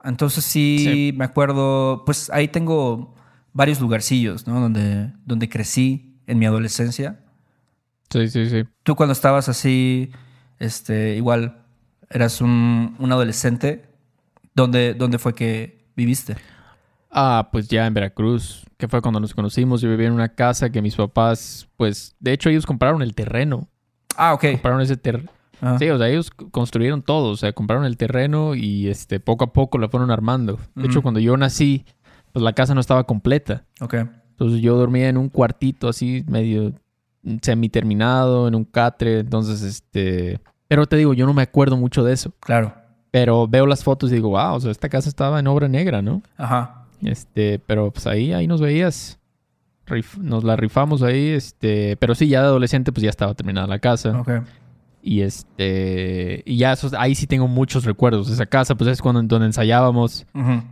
Entonces 0.04 0.44
sí, 0.44 0.78
Sí. 0.78 1.14
me 1.16 1.24
acuerdo, 1.24 2.02
pues 2.04 2.30
ahí 2.30 2.48
tengo 2.48 3.14
varios 3.56 3.80
lugarcillos, 3.80 4.46
¿no? 4.46 4.60
Donde, 4.60 5.12
donde 5.24 5.48
crecí 5.48 6.20
en 6.26 6.38
mi 6.38 6.44
adolescencia. 6.44 7.20
Sí, 8.10 8.28
sí, 8.28 8.50
sí. 8.50 8.64
Tú 8.82 8.94
cuando 8.94 9.14
estabas 9.14 9.48
así, 9.48 10.10
este, 10.58 11.16
igual, 11.16 11.64
eras 12.10 12.42
un, 12.42 12.94
un 12.98 13.12
adolescente, 13.12 13.86
¿dónde, 14.54 14.92
¿dónde 14.92 15.18
fue 15.18 15.34
que 15.34 15.88
viviste? 15.96 16.36
Ah, 17.10 17.48
pues 17.50 17.66
ya 17.68 17.86
en 17.86 17.94
Veracruz, 17.94 18.66
que 18.76 18.88
fue 18.88 19.00
cuando 19.00 19.20
nos 19.20 19.32
conocimos. 19.32 19.80
Yo 19.80 19.88
vivía 19.88 20.08
en 20.08 20.12
una 20.12 20.28
casa 20.28 20.68
que 20.68 20.82
mis 20.82 20.94
papás, 20.94 21.66
pues, 21.78 22.14
de 22.20 22.34
hecho 22.34 22.50
ellos 22.50 22.66
compraron 22.66 23.00
el 23.00 23.14
terreno. 23.14 23.68
Ah, 24.18 24.34
ok. 24.34 24.50
Compraron 24.52 24.82
ese 24.82 24.98
terreno. 24.98 25.30
Ajá. 25.62 25.78
Sí, 25.78 25.88
o 25.88 25.96
sea, 25.96 26.08
ellos 26.08 26.30
construyeron 26.30 27.00
todo, 27.00 27.30
o 27.30 27.36
sea, 27.38 27.54
compraron 27.54 27.86
el 27.86 27.96
terreno 27.96 28.54
y 28.54 28.88
este 28.88 29.18
poco 29.18 29.44
a 29.44 29.52
poco 29.54 29.78
la 29.78 29.88
fueron 29.88 30.10
armando. 30.10 30.58
De 30.74 30.86
hecho, 30.86 31.00
cuando 31.00 31.18
yo 31.18 31.34
nací, 31.38 31.86
pues 32.36 32.44
la 32.44 32.52
casa 32.52 32.74
no 32.74 32.82
estaba 32.82 33.04
completa. 33.04 33.64
Ok. 33.80 33.94
Entonces 33.94 34.60
yo 34.60 34.76
dormía 34.76 35.08
en 35.08 35.16
un 35.16 35.30
cuartito 35.30 35.88
así 35.88 36.22
medio 36.28 36.74
semiterminado, 37.40 38.48
en 38.48 38.54
un 38.54 38.64
catre, 38.64 39.20
entonces 39.20 39.62
este, 39.62 40.40
pero 40.68 40.86
te 40.86 40.96
digo, 40.96 41.14
yo 41.14 41.24
no 41.26 41.32
me 41.34 41.42
acuerdo 41.42 41.76
mucho 41.76 42.04
de 42.04 42.12
eso, 42.12 42.32
Claro. 42.40 42.74
pero 43.10 43.46
veo 43.48 43.66
las 43.66 43.82
fotos 43.84 44.10
y 44.10 44.14
digo, 44.16 44.30
wow, 44.30 44.54
o 44.56 44.60
sea, 44.60 44.70
esta 44.70 44.88
casa 44.88 45.08
estaba 45.08 45.38
en 45.40 45.46
obra 45.46 45.68
negra, 45.68 46.02
¿no? 46.02 46.22
Ajá. 46.36 46.86
Este, 47.02 47.58
pero 47.58 47.90
pues 47.90 48.06
ahí, 48.06 48.32
ahí 48.32 48.46
nos 48.46 48.60
veías. 48.60 49.18
Rif- 49.86 50.18
nos 50.18 50.42
la 50.44 50.56
rifamos 50.56 51.02
ahí, 51.02 51.28
este, 51.30 51.96
pero 51.96 52.14
sí, 52.14 52.28
ya 52.28 52.40
de 52.42 52.48
adolescente, 52.48 52.92
pues 52.92 53.02
ya 53.04 53.10
estaba 53.10 53.34
terminada 53.34 53.66
la 53.66 53.78
casa. 53.78 54.18
Ok. 54.20 54.30
Y 55.02 55.20
este, 55.22 56.42
y 56.44 56.56
ya 56.58 56.72
esos, 56.72 56.92
ahí 56.94 57.14
sí 57.14 57.26
tengo 57.26 57.46
muchos 57.48 57.84
recuerdos. 57.84 58.28
Esa 58.28 58.46
casa, 58.46 58.74
pues 58.74 58.90
es 58.90 59.00
cuando 59.00 59.22
donde 59.22 59.46
ensayábamos, 59.46 60.26
Ujú. 60.34 60.62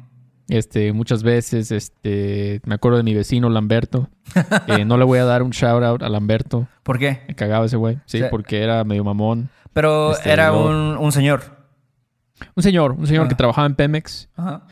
Este, 0.49 0.93
muchas 0.93 1.23
veces, 1.23 1.71
este, 1.73 2.61
me 2.65 2.75
acuerdo 2.75 2.99
de 2.99 3.05
mi 3.05 3.15
vecino 3.15 3.49
Lamberto. 3.51 4.09
Eh, 4.67 4.85
no 4.85 4.97
le 4.99 5.05
voy 5.05 5.19
a 5.19 5.25
dar 5.25 5.43
un 5.43 5.51
shout 5.51 5.83
out 5.85 6.03
a 6.03 6.09
Lamberto. 6.09 6.67
¿Por 6.83 6.99
qué? 6.99 7.21
Me 7.29 7.35
cagaba 7.35 7.67
ese 7.67 7.77
güey, 7.77 7.99
sí, 8.07 8.21
porque 8.31 8.63
era 8.63 8.83
medio 8.85 9.05
mamón. 9.05 9.49
Pero 9.73 10.13
Este, 10.13 10.31
era 10.31 10.53
un, 10.53 10.97
un 10.99 11.13
señor. 11.13 11.43
Un 12.57 12.63
señor, 12.63 12.93
un 12.93 13.07
señor 13.07 13.29
que 13.29 13.35
trabajaba 13.35 13.67
en 13.67 13.75
Pemex, 13.75 14.29
Ajá. 14.37 14.67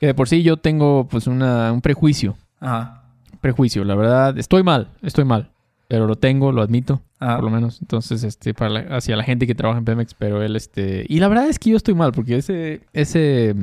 que 0.00 0.06
de 0.06 0.14
por 0.14 0.28
sí 0.28 0.42
yo 0.42 0.56
tengo 0.58 1.06
pues 1.08 1.26
una, 1.26 1.72
un 1.72 1.80
prejuicio. 1.80 2.36
Ajá. 2.60 3.04
prejuicio, 3.40 3.84
la 3.84 3.94
verdad. 3.94 4.36
Estoy 4.38 4.62
mal, 4.62 4.88
estoy 5.02 5.24
mal. 5.24 5.50
Pero 5.88 6.06
lo 6.06 6.16
tengo, 6.16 6.50
lo 6.52 6.62
admito, 6.62 7.02
Ajá. 7.20 7.36
por 7.36 7.44
lo 7.44 7.50
menos. 7.50 7.80
Entonces, 7.80 8.24
este, 8.24 8.52
para 8.54 8.70
la- 8.70 8.96
hacia 8.96 9.16
la 9.16 9.22
gente 9.24 9.46
que 9.46 9.54
trabaja 9.54 9.78
en 9.78 9.84
Pemex, 9.84 10.14
pero 10.14 10.42
él, 10.42 10.56
este. 10.56 11.04
Y 11.08 11.20
la 11.20 11.28
verdad 11.28 11.46
es 11.48 11.58
que 11.58 11.70
yo 11.70 11.76
estoy 11.76 11.94
mal, 11.94 12.12
porque 12.12 12.36
ese, 12.38 12.80
ese, 12.92 13.54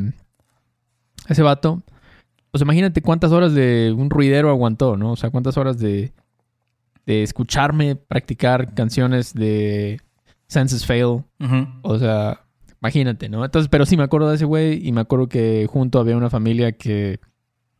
ese 1.28 1.42
vato, 1.42 1.82
pues 2.51 2.62
imagínate 2.62 3.01
cuántas 3.01 3.32
horas 3.32 3.54
de 3.54 3.94
un 3.98 4.10
ruidero 4.10 4.50
aguantó, 4.50 4.98
¿no? 4.98 5.13
O 5.13 5.16
sea, 5.16 5.30
cuántas 5.30 5.58
horas 5.58 5.80
de, 5.80 6.12
de 7.06 7.24
escucharme 7.24 7.96
practicar 7.96 8.74
canciones 8.74 9.34
de 9.34 10.01
Senses 10.48 10.86
Fail. 10.86 11.24
O 11.82 11.98
sea, 11.98 12.42
imagínate, 12.82 13.30
¿no? 13.30 13.46
Entonces, 13.46 13.70
pero 13.70 13.86
sí 13.86 13.96
me 13.96 14.04
acuerdo 14.04 14.30
de 14.30 14.36
ese 14.36 14.46
güey 14.46 14.86
y 14.86 14.92
me 14.92 15.01
acuerdo 15.01 15.28
que 15.28 15.68
junto 15.72 16.00
había 16.00 16.18
una 16.18 16.30
familia 16.30 16.74
que 16.74 17.20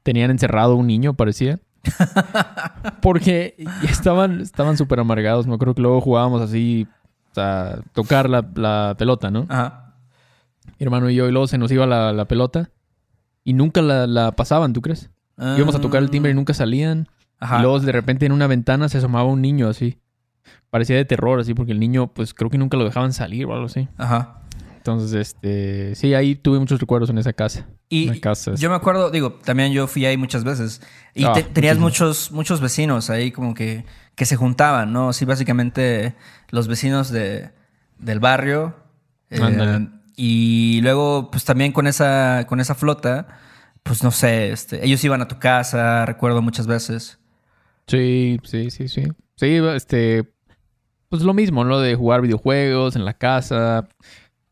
tenían 0.04 0.32
encerrado 0.32 0.76
un 0.76 0.88
niño, 0.88 1.14
parecía. 1.16 1.60
Porque 3.02 3.56
estaban 3.84 4.40
estaban 4.40 4.78
súper 4.78 5.00
amargados. 5.00 5.48
Me 5.48 5.56
acuerdo 5.56 5.76
que 5.76 5.82
luego 5.82 6.00
jugábamos 6.00 6.42
así, 6.42 6.88
sea, 7.34 7.82
tocar 7.94 8.30
la, 8.30 8.48
la 8.56 8.96
pelota, 8.98 9.32
¿no? 9.32 9.48
Ajá. 9.50 9.96
Mi 10.80 10.86
hermano 10.86 11.10
y 11.10 11.16
yo, 11.16 11.28
y 11.28 11.32
luego 11.32 11.48
se 11.48 11.58
nos 11.58 11.72
iba 11.72 11.86
la, 11.86 12.14
la 12.14 12.26
pelota 12.26 12.70
y 13.44 13.54
nunca 13.54 13.82
la, 13.82 14.08
la 14.08 14.32
pasaban, 14.34 14.74
¿tú 14.74 14.82
crees? 14.82 15.10
Íbamos 15.38 15.74
a 15.76 15.82
tocar 15.82 16.04
el 16.04 16.10
timbre 16.12 16.32
y 16.32 16.36
nunca 16.36 16.54
salían. 16.54 17.08
Ajá. 17.40 17.58
Y 17.58 17.62
luego 17.64 17.80
de 17.80 17.92
repente 17.92 18.26
en 18.28 18.32
una 18.32 18.46
ventana 18.48 18.88
se 18.90 19.00
asomaba 19.00 19.26
un 19.26 19.42
niño 19.42 19.68
así. 19.68 19.98
Parecía 20.70 20.96
de 20.96 21.06
terror, 21.06 21.40
así, 21.40 21.54
porque 21.54 21.72
el 21.72 21.80
niño, 21.80 22.14
pues 22.14 22.34
creo 22.34 22.50
que 22.50 22.58
nunca 22.58 22.78
lo 22.78 22.84
dejaban 22.86 23.12
salir 23.14 23.46
o 23.48 23.54
algo 23.54 23.66
así. 23.66 23.88
Ajá. 23.98 24.38
Entonces, 24.78 25.14
este, 25.14 25.94
sí, 25.96 26.14
ahí 26.14 26.36
tuve 26.36 26.60
muchos 26.60 26.80
recuerdos 26.80 27.10
en 27.10 27.18
esa 27.18 27.34
casa. 27.34 27.68
Y 27.90 28.20
casa. 28.20 28.54
yo 28.56 28.70
me 28.70 28.76
acuerdo, 28.76 29.12
digo, 29.12 29.34
también 29.44 29.72
yo 29.74 29.86
fui 29.88 30.06
ahí 30.06 30.18
muchas 30.18 30.44
veces. 30.44 30.82
Y 31.14 31.26
Ah, 31.26 31.34
te- 31.34 31.44
tenías 31.44 31.78
muchísimo. 31.78 32.08
muchos, 32.10 32.32
muchos 32.32 32.62
vecinos 32.62 33.10
ahí 33.10 33.32
como 33.32 33.54
que, 33.54 33.86
que 34.16 34.26
se 34.26 34.36
juntaban, 34.38 34.92
¿no? 34.94 35.12
Sí, 35.14 35.26
básicamente 35.26 36.16
los 36.50 36.68
vecinos 36.68 37.12
de, 37.12 37.50
del 38.00 38.20
barrio. 38.20 38.76
eh. 39.30 39.88
Y 40.16 40.80
luego, 40.82 41.30
pues 41.32 41.46
también 41.46 41.72
con 41.72 41.88
esa, 41.88 42.46
con 42.48 42.60
esa 42.60 42.76
flota, 42.76 43.28
pues 43.84 44.04
no 44.04 44.12
sé, 44.12 44.52
este, 44.52 44.86
ellos 44.86 45.04
iban 45.04 45.22
a 45.22 45.28
tu 45.28 45.40
casa, 45.40 46.06
recuerdo 46.06 46.42
muchas 46.42 46.68
veces. 46.68 47.20
Sí, 47.88 48.40
sí, 48.44 48.70
sí, 48.72 48.88
sí. 48.88 49.04
Sí, 49.36 49.56
este, 49.76 50.34
pues 51.10 51.24
lo 51.24 51.34
mismo, 51.34 51.64
¿no? 51.66 51.80
De 51.80 51.96
jugar 51.96 52.22
videojuegos 52.22 52.96
en 52.96 53.06
la 53.06 53.14
casa, 53.14 53.88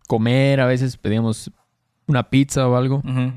comer, 0.08 0.60
a 0.62 0.66
veces 0.66 0.98
pedíamos 0.98 1.52
una 2.08 2.30
pizza 2.30 2.68
o 2.68 2.76
algo. 2.76 2.98
Ujú. 2.98 3.34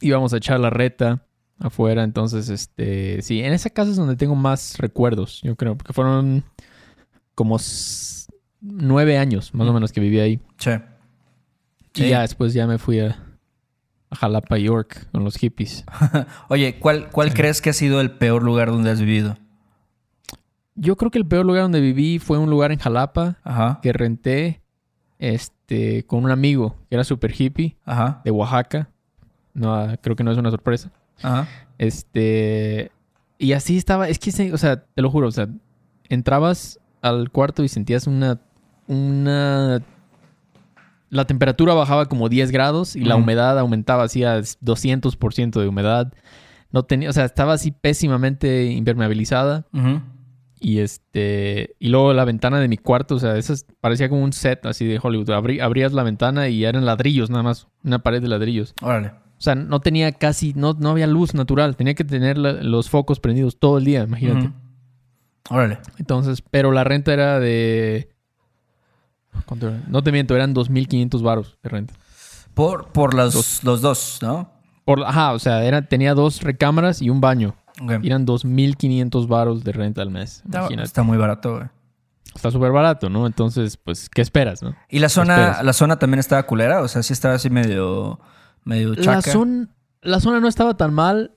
Íbamos 0.00 0.32
a 0.34 0.38
echar 0.38 0.58
la 0.58 0.70
reta 0.70 1.24
afuera, 1.58 2.02
entonces, 2.02 2.48
este, 2.48 3.22
sí, 3.22 3.40
en 3.40 3.52
esa 3.52 3.70
casa 3.70 3.90
es 3.90 3.96
donde 3.96 4.16
tengo 4.16 4.34
más 4.34 4.78
recuerdos, 4.78 5.40
yo 5.42 5.56
creo, 5.56 5.76
porque 5.76 5.92
fueron 5.92 6.42
como 7.34 7.58
nueve 8.60 9.18
años, 9.18 9.54
más 9.54 9.68
o 9.68 9.72
menos, 9.72 9.92
que 9.92 10.00
viví 10.00 10.20
ahí. 10.20 10.40
Sí. 10.58 10.72
Y 11.94 12.08
ya 12.08 12.20
después 12.20 12.52
ya 12.54 12.66
me 12.66 12.78
fui 12.78 13.00
a, 13.00 13.16
a 14.10 14.16
Jalapa, 14.16 14.58
York, 14.58 15.08
con 15.12 15.24
los 15.24 15.36
hippies. 15.36 15.84
Oye, 16.48 16.78
¿cuál, 16.78 17.10
cuál 17.10 17.30
Sí. 17.30 17.34
crees 17.36 17.60
que 17.60 17.70
ha 17.70 17.72
sido 17.74 18.00
el 18.00 18.12
peor 18.12 18.42
lugar 18.42 18.68
donde 18.70 18.90
has 18.90 19.00
vivido? 19.00 19.36
Yo 20.76 20.96
creo 20.96 21.10
que 21.10 21.18
el 21.18 21.26
peor 21.26 21.44
lugar 21.44 21.62
donde 21.62 21.80
viví 21.80 22.18
fue 22.18 22.38
un 22.38 22.48
lugar 22.48 22.72
en 22.72 22.78
Jalapa 22.78 23.36
Ajá. 23.42 23.80
que 23.82 23.92
renté 23.92 24.62
este, 25.18 26.04
con 26.06 26.24
un 26.24 26.30
amigo 26.30 26.76
que 26.88 26.94
era 26.96 27.04
super 27.04 27.32
hippie 27.38 27.76
Ajá. 27.84 28.22
de 28.24 28.30
Oaxaca. 28.30 28.88
No, 29.52 29.94
creo 30.00 30.16
que 30.16 30.24
no 30.24 30.30
es 30.30 30.38
una 30.38 30.50
sorpresa. 30.50 30.90
Ajá. 31.22 31.46
Este. 31.76 32.92
Y 33.36 33.52
así 33.52 33.76
estaba. 33.76 34.08
Es 34.08 34.18
que, 34.18 34.52
o 34.52 34.58
sea, 34.58 34.84
te 34.84 35.02
lo 35.02 35.10
juro, 35.10 35.26
o 35.28 35.32
sea, 35.32 35.48
entrabas 36.08 36.78
al 37.02 37.30
cuarto 37.30 37.62
y 37.64 37.68
sentías 37.68 38.06
una. 38.06 38.40
Una. 38.86 39.82
La 41.10 41.26
temperatura 41.26 41.74
bajaba 41.74 42.06
como 42.06 42.28
10 42.28 42.50
grados 42.50 42.96
y 42.96 43.00
la 43.04 43.16
humedad 43.16 43.58
aumentaba 43.58 44.04
así 44.04 44.24
a 44.24 44.38
200% 44.40 45.60
de 45.60 45.68
humedad. 45.68 46.12
No 46.72 46.84
tenía, 46.84 47.10
o 47.10 47.12
sea, 47.12 47.24
estaba 47.24 47.52
así 47.54 47.72
pésimamente 47.72 48.66
impermeabilizada. 48.66 49.66
Y 50.62 50.78
este. 50.78 51.74
Y 51.78 51.88
luego 51.88 52.12
la 52.12 52.24
ventana 52.24 52.60
de 52.60 52.68
mi 52.68 52.76
cuarto, 52.76 53.14
o 53.16 53.18
sea, 53.18 53.36
eso 53.36 53.52
es- 53.54 53.66
parecía 53.80 54.08
como 54.08 54.22
un 54.22 54.32
set 54.32 54.66
así 54.66 54.84
de 54.86 55.00
Hollywood. 55.02 55.30
Abrí- 55.30 55.60
abrías 55.60 55.92
la 55.92 56.02
ventana 56.02 56.48
y 56.48 56.64
eran 56.64 56.84
ladrillos 56.84 57.30
nada 57.30 57.42
más. 57.42 57.66
Una 57.82 58.00
pared 58.00 58.20
de 58.22 58.28
ladrillos. 58.28 58.74
Órale. 58.82 59.08
O 59.08 59.42
sea, 59.42 59.54
no 59.54 59.80
tenía 59.80 60.12
casi, 60.12 60.52
no, 60.54 60.74
no 60.78 60.90
había 60.90 61.06
luz 61.06 61.34
natural. 61.34 61.74
Tenía 61.76 61.94
que 61.94 62.04
tener 62.04 62.36
la- 62.36 62.52
los 62.62 62.90
focos 62.90 63.20
prendidos 63.20 63.58
todo 63.58 63.78
el 63.78 63.84
día, 63.84 64.02
imagínate. 64.04 64.46
Órale. 65.48 65.78
Entonces, 65.98 66.42
pero 66.42 66.70
la 66.72 66.84
renta 66.84 67.12
era 67.14 67.40
de... 67.40 68.10
No 69.88 70.02
te 70.02 70.12
miento, 70.12 70.36
eran 70.36 70.54
2.500 70.54 71.22
varos 71.22 71.58
de 71.62 71.68
renta. 71.68 71.94
Por, 72.54 72.88
por 72.88 73.14
los, 73.14 73.64
los 73.64 73.80
dos, 73.80 74.18
¿no? 74.22 74.50
Por, 74.84 75.04
ajá, 75.04 75.32
o 75.32 75.38
sea, 75.38 75.64
era, 75.64 75.82
tenía 75.82 76.14
dos 76.14 76.42
recámaras 76.42 77.00
y 77.02 77.10
un 77.10 77.20
baño. 77.20 77.54
Ok. 77.82 77.92
Y 78.02 78.08
eran 78.08 78.26
2.500 78.26 79.28
varos 79.28 79.64
de 79.64 79.72
renta 79.72 80.02
al 80.02 80.10
mes. 80.10 80.42
Está, 80.82 81.02
muy 81.02 81.16
barato, 81.16 81.56
güey. 81.56 81.68
Está 82.34 82.50
súper 82.50 82.70
barato, 82.70 83.08
¿no? 83.08 83.26
Entonces, 83.26 83.76
pues, 83.76 84.08
¿qué 84.08 84.22
esperas, 84.22 84.62
no? 84.62 84.76
¿Y 84.88 85.00
la 85.00 85.08
zona, 85.08 85.62
la 85.62 85.72
zona 85.72 85.98
también 85.98 86.20
estaba 86.20 86.44
culera? 86.44 86.82
O 86.82 86.88
sea, 86.88 87.02
sí 87.02 87.12
estaba 87.12 87.34
así 87.34 87.50
medio, 87.50 88.20
medio 88.64 88.94
chaca. 88.94 89.16
La 89.16 89.22
zona, 89.22 89.68
la 90.02 90.20
zona 90.20 90.40
no 90.40 90.48
estaba 90.48 90.76
tan 90.76 90.94
mal, 90.94 91.36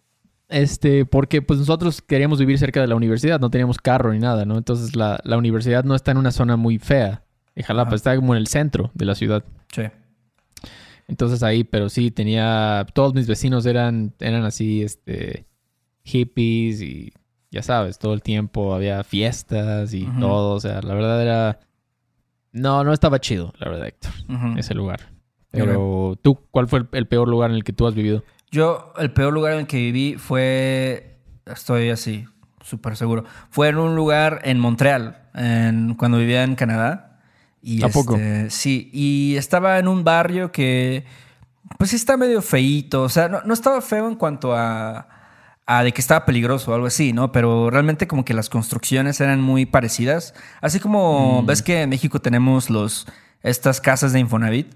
este, 0.50 1.06
porque 1.06 1.42
pues 1.42 1.60
nosotros 1.60 2.02
queríamos 2.02 2.40
vivir 2.40 2.60
cerca 2.60 2.82
de 2.82 2.88
la 2.88 2.96
universidad, 2.96 3.40
no 3.40 3.50
teníamos 3.50 3.80
carro 3.80 4.14
ni 4.14 4.20
nada, 4.20 4.46
¿no? 4.46 4.58
Entonces 4.58 4.96
la, 4.96 5.20
la 5.24 5.38
universidad 5.38 5.84
no 5.84 5.96
está 5.96 6.12
en 6.12 6.18
una 6.18 6.32
zona 6.32 6.58
muy 6.58 6.78
fea 6.78 7.23
de 7.56 7.64
Jalapa, 7.64 7.90
Ajá. 7.90 7.96
está 7.96 8.16
como 8.16 8.34
en 8.34 8.40
el 8.40 8.48
centro 8.48 8.92
de 8.94 9.06
la 9.06 9.16
ciudad. 9.16 9.44
Sí. 9.74 9.84
Entonces 11.08 11.44
ahí, 11.44 11.64
pero 11.64 11.90
sí, 11.90 12.12
tenía, 12.12 12.86
todos 12.94 13.14
mis 13.14 13.28
vecinos 13.28 13.66
eran, 13.66 14.14
eran 14.20 14.44
así, 14.46 14.82
este, 14.82 15.46
hippies 16.04 16.82
y 16.82 17.14
ya 17.52 17.62
sabes, 17.62 18.00
todo 18.00 18.14
el 18.14 18.22
tiempo 18.22 18.74
había 18.74 19.04
fiestas 19.04 19.94
y 19.94 20.06
todo, 20.20 20.56
o 20.56 20.60
sea, 20.60 20.82
la 20.82 20.94
verdad 20.96 21.22
era, 21.22 21.60
no, 22.52 22.84
no 22.84 22.94
estaba 22.94 23.20
chido, 23.20 23.54
la 23.60 23.70
verdad, 23.70 23.88
Héctor, 23.88 24.12
ese 24.58 24.74
lugar. 24.74 25.02
Pero 25.52 26.18
tú, 26.22 26.40
¿cuál 26.50 26.68
fue 26.68 26.80
el- 26.80 26.88
el 26.94 27.08
peor 27.08 27.28
lugar 27.28 27.52
en 27.52 27.58
el 27.58 27.64
que 27.64 27.74
tú 27.74 27.86
has 27.86 27.94
vivido? 27.94 28.24
Yo, 28.50 28.92
el 28.98 29.12
peor 29.12 29.34
lugar 29.34 29.54
en 29.54 29.60
el 29.60 29.68
que 29.68 29.78
viví 29.78 30.16
fue. 30.16 31.20
Estoy 31.46 31.90
así, 31.92 32.26
súper 32.64 32.96
seguro. 32.96 33.26
Fue 33.52 33.68
en 33.68 33.78
un 33.78 33.96
lugar 33.96 34.40
en 34.46 34.60
Montreal, 34.60 35.18
en, 35.36 35.94
cuando 35.94 36.18
vivía 36.18 36.44
en 36.44 36.56
Canadá. 36.56 37.13
Y 37.66 37.82
¿A 37.84 37.88
poco? 37.90 38.16
este, 38.16 38.50
Sí, 38.50 38.90
y 38.94 39.36
estaba 39.38 39.80
en 39.80 39.88
un 39.88 40.04
barrio 40.04 40.52
que. 40.52 41.06
Pues 41.80 41.94
está 41.94 42.18
medio 42.18 42.42
feíto. 42.42 43.04
O 43.04 43.10
sea, 43.10 43.30
no, 43.30 43.42
no 43.46 43.54
estaba 43.54 43.82
feo 43.82 44.08
en 44.08 44.16
cuanto 44.16 44.54
a. 44.56 45.08
a 45.66 45.84
de 45.84 45.94
que 45.94 46.02
estaba 46.02 46.26
peligroso 46.26 46.72
o 46.72 46.76
algo 46.76 46.88
así, 46.88 47.14
¿no? 47.14 47.32
Pero 47.32 47.70
realmente 47.70 48.06
como 48.06 48.26
que 48.26 48.34
las 48.34 48.50
construcciones 48.50 49.22
eran 49.22 49.40
muy 49.42 49.66
parecidas. 49.66 50.34
Así 50.62 50.80
como 50.82 51.42
Mm. 51.42 51.46
ves 51.46 51.62
que 51.62 51.82
en 51.84 51.90
México 51.90 52.20
tenemos 52.22 52.70
los 52.70 53.08
estas 53.42 53.80
casas 53.82 54.12
de 54.14 54.20
Infonavit. 54.20 54.68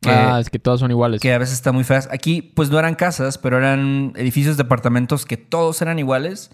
que- 0.00 0.10
ah, 0.10 0.38
es 0.40 0.50
que 0.50 0.58
todas 0.58 0.80
son 0.80 0.90
iguales. 0.90 1.20
que 1.20 1.32
a 1.32 1.38
veces 1.38 1.54
están 1.54 1.74
muy 1.74 1.82
feas. 1.84 2.06
Aquí, 2.12 2.42
pues 2.42 2.68
no 2.70 2.78
eran 2.78 2.94
casas, 2.96 3.38
pero 3.38 3.56
eran 3.56 4.12
edificios 4.16 4.56
de 4.58 4.64
apartamentos 4.64 5.24
que 5.24 5.36
todos 5.38 5.80
eran 5.80 5.98
iguales 5.98 6.50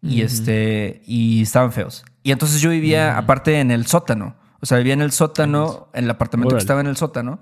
y 0.00 0.20
este 0.22 1.02
y 1.04 1.42
estaban 1.42 1.72
feos. 1.72 2.04
Y 2.22 2.30
entonces 2.30 2.60
yo 2.60 2.70
vivía 2.70 3.18
aparte 3.18 3.58
en 3.58 3.70
el 3.72 3.86
sótano. 3.86 4.36
O 4.60 4.66
sea, 4.66 4.78
vivía 4.78 4.92
en 4.92 5.02
el 5.02 5.12
sótano, 5.12 5.88
en 5.94 6.04
el 6.04 6.10
apartamento 6.10 6.54
que 6.54 6.60
estaba 6.60 6.80
en 6.80 6.86
el 6.86 6.96
sótano. 6.96 7.40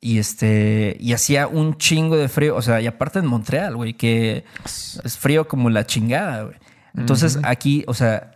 Y 0.00 0.18
este 0.18 0.96
y 1.00 1.14
hacía 1.14 1.46
un 1.46 1.78
chingo 1.78 2.16
de 2.16 2.28
frío, 2.28 2.54
o 2.54 2.62
sea, 2.62 2.80
y 2.80 2.86
aparte 2.86 3.18
en 3.18 3.26
Montreal, 3.26 3.76
güey, 3.76 3.94
que 3.94 4.44
es 4.64 5.18
frío 5.18 5.48
como 5.48 5.70
la 5.70 5.86
chingada, 5.86 6.42
güey. 6.44 6.56
Entonces 6.94 7.38
aquí, 7.42 7.84
o 7.86 7.94
sea, 7.94 8.32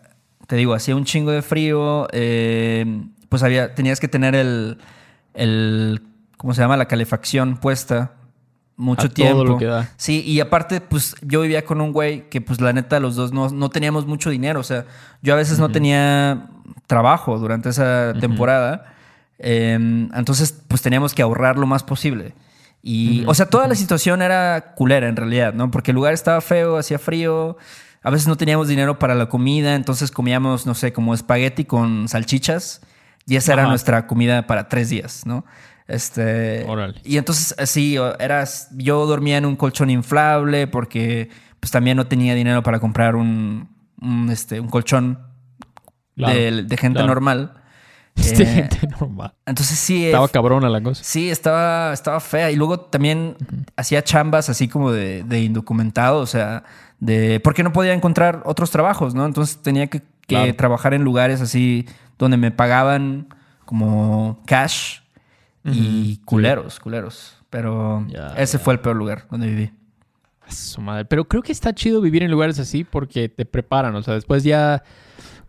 te 0.47 0.57
digo, 0.57 0.75
hacía 0.75 0.97
un 0.97 1.05
chingo 1.05 1.31
de 1.31 1.43
frío, 1.43 2.09
eh, 2.13 3.05
pues 3.29 3.43
había, 3.43 3.75
tenías 3.75 4.01
que 4.01 4.09
tener 4.09 4.35
el, 4.35 4.79
el, 5.35 6.03
¿cómo 6.37 6.55
se 6.55 6.61
llama? 6.63 6.77
La 6.77 6.89
calefacción 6.89 7.57
puesta 7.57 8.15
mucho 8.77 9.07
A 9.07 9.09
todo 9.11 9.15
tiempo. 9.15 9.45
lo 9.45 9.59
que 9.59 9.67
da. 9.67 9.91
Sí, 9.97 10.23
y 10.27 10.41
aparte, 10.41 10.81
pues 10.81 11.15
yo 11.23 11.43
vivía 11.43 11.65
con 11.65 11.81
un 11.81 11.93
güey 11.93 12.29
que, 12.31 12.41
pues 12.41 12.61
la 12.61 12.73
neta, 12.73 12.99
los 12.99 13.15
dos 13.15 13.33
no, 13.33 13.51
no 13.51 13.69
teníamos 13.69 14.07
mucho 14.07 14.31
dinero. 14.31 14.59
O 14.59 14.65
sea, 14.65 14.87
yo 15.23 15.35
a 15.35 15.37
veces 15.37 15.59
no 15.59 15.69
tenía 15.71 16.49
trabajo 16.90 17.38
durante 17.38 17.68
esa 17.68 18.12
temporada. 18.20 18.92
Eh, 19.38 19.74
entonces, 19.74 20.53
pues 20.66 20.83
teníamos 20.83 21.14
que 21.14 21.22
ahorrar 21.22 21.57
lo 21.57 21.66
más 21.66 21.85
posible. 21.85 22.35
Y, 22.83 23.24
o 23.26 23.35
sea, 23.35 23.46
toda 23.46 23.68
la 23.68 23.76
situación 23.76 24.22
era 24.22 24.74
culera 24.74 25.09
en 25.09 25.14
realidad, 25.14 25.55
¿no? 25.55 25.70
Porque 25.70 25.92
el 25.92 25.94
lugar 25.94 26.14
estaba 26.14 26.40
feo, 26.40 26.76
hacía 26.76 26.98
frío. 26.98 27.57
A 28.03 28.11
veces 28.11 28.26
no 28.26 28.37
teníamos 28.37 28.66
dinero 28.66 28.98
para 28.98 29.14
la 29.14 29.29
comida, 29.29 29.76
entonces 29.76 30.11
comíamos, 30.11 30.66
no 30.66 30.74
sé, 30.74 30.92
como 30.92 31.14
espagueti 31.14 31.64
con 31.64 32.09
salchichas. 32.09 32.81
Y 33.26 33.37
esa 33.37 33.53
era 33.53 33.66
nuestra 33.66 34.09
comida 34.09 34.48
para 34.48 34.68
tres 34.68 34.88
días, 34.88 35.24
¿no? 35.26 35.44
Este. 35.87 36.66
Y 37.05 37.16
entonces, 37.16 37.55
así, 37.57 37.96
eras, 38.18 38.68
yo 38.72 39.07
dormía 39.07 39.37
en 39.37 39.46
un 39.46 39.55
colchón 39.55 39.90
inflable 39.90 40.66
porque, 40.66 41.31
pues 41.61 41.70
también 41.70 41.96
no 41.96 42.09
tenía 42.09 42.35
dinero 42.35 42.64
para 42.64 42.81
comprar 42.81 43.14
un, 43.14 43.68
un, 44.00 44.29
este, 44.31 44.59
un 44.59 44.68
colchón 44.68 45.30
Claro, 46.21 46.39
de, 46.39 46.63
de 46.63 46.77
gente 46.77 46.97
claro. 46.99 47.09
normal. 47.09 47.55
Este 48.17 48.43
Eh, 48.43 48.47
gente 48.47 48.89
normal. 49.01 49.33
entonces 49.47 49.79
sí, 49.79 50.05
eh, 50.05 50.09
Estaba 50.09 50.29
cabrona 50.29 50.69
la 50.69 50.83
cosa. 50.83 51.03
Sí, 51.05 51.31
estaba, 51.31 51.93
estaba 51.93 52.21
fea. 52.21 52.51
Y 52.51 52.57
luego 52.57 52.81
también 52.81 53.37
hacía 53.77 54.03
chambas 54.03 54.49
así 54.51 54.69
como 54.69 54.91
de, 54.93 55.23
de 55.23 55.41
indocumentado, 55.43 56.19
o 56.21 56.27
sea, 56.27 56.65
de. 56.99 57.41
Porque 57.41 57.63
no 57.63 57.73
podía 57.73 57.95
encontrar 57.95 58.43
otros 58.45 58.71
trabajos, 58.71 59.15
¿no? 59.15 59.25
Entonces 59.25 59.63
tenía 59.63 59.87
que, 59.87 60.01
que 60.01 60.07
Claro. 60.27 60.55
trabajar 60.57 60.93
en 60.95 61.03
lugares 61.03 61.41
así 61.41 61.87
donde 62.19 62.37
me 62.37 62.51
pagaban 62.51 63.29
como 63.65 64.43
cash 64.45 64.99
y 65.65 66.17
culeros, 66.25 66.81
culeros. 66.81 67.37
Pero 67.49 68.07
ese 68.37 68.59
fue 68.59 68.75
el 68.75 68.81
peor 68.81 68.97
lugar 68.97 69.25
donde 69.31 69.47
viví. 69.49 69.73
Su 70.49 70.81
madre. 70.81 71.05
Pero 71.05 71.27
creo 71.27 71.43
que 71.43 71.53
está 71.53 71.73
chido 71.73 72.01
vivir 72.01 72.23
en 72.25 72.31
lugares 72.31 72.59
así 72.59 72.83
porque 72.85 73.29
te 73.29 73.45
preparan. 73.45 73.95
O 73.95 74.03
sea, 74.03 74.15
después 74.15 74.43
ya 74.43 74.83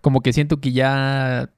como 0.02 0.22
que 0.22 0.34
siento 0.34 0.60
que 0.60 0.72
ya... 0.72 1.50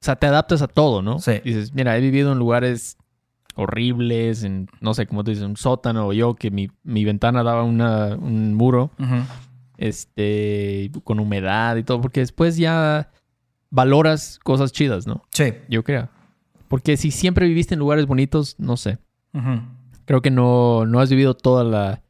O 0.00 0.04
sea, 0.04 0.16
te 0.16 0.26
adaptas 0.26 0.62
a 0.62 0.68
todo, 0.68 1.02
¿no? 1.02 1.20
Sí. 1.20 1.40
Dices, 1.44 1.74
mira, 1.74 1.96
he 1.96 2.00
vivido 2.00 2.32
en 2.32 2.38
lugares 2.38 2.96
horribles, 3.54 4.42
en, 4.42 4.68
no 4.80 4.94
sé, 4.94 5.06
cómo 5.06 5.22
te 5.24 5.30
dices, 5.32 5.44
un 5.44 5.56
sótano 5.56 6.08
o 6.08 6.12
yo, 6.12 6.34
que 6.34 6.50
mi, 6.50 6.70
mi 6.82 7.04
ventana 7.04 7.42
daba 7.42 7.62
una, 7.64 8.16
un 8.16 8.54
muro, 8.54 8.90
este, 9.76 10.90
con 11.04 11.20
humedad 11.20 11.76
y 11.76 11.84
todo, 11.84 12.00
porque 12.00 12.20
después 12.20 12.56
ya 12.56 13.10
valoras 13.70 14.38
cosas 14.42 14.72
chidas, 14.72 15.06
¿no? 15.06 15.22
Sí. 15.30 15.54
Yo 15.68 15.84
creo. 15.84 16.08
Porque 16.68 16.96
si 16.96 17.10
siempre 17.10 17.46
viviste 17.46 17.74
en 17.74 17.80
lugares 17.80 18.06
bonitos, 18.06 18.56
no 18.58 18.76
sé. 18.76 18.98
Creo 20.04 20.22
que 20.22 20.30
no, 20.30 20.86
no 20.86 21.00
has 21.00 21.10
vivido 21.10 21.34
toda 21.34 21.64
la... 21.64 22.02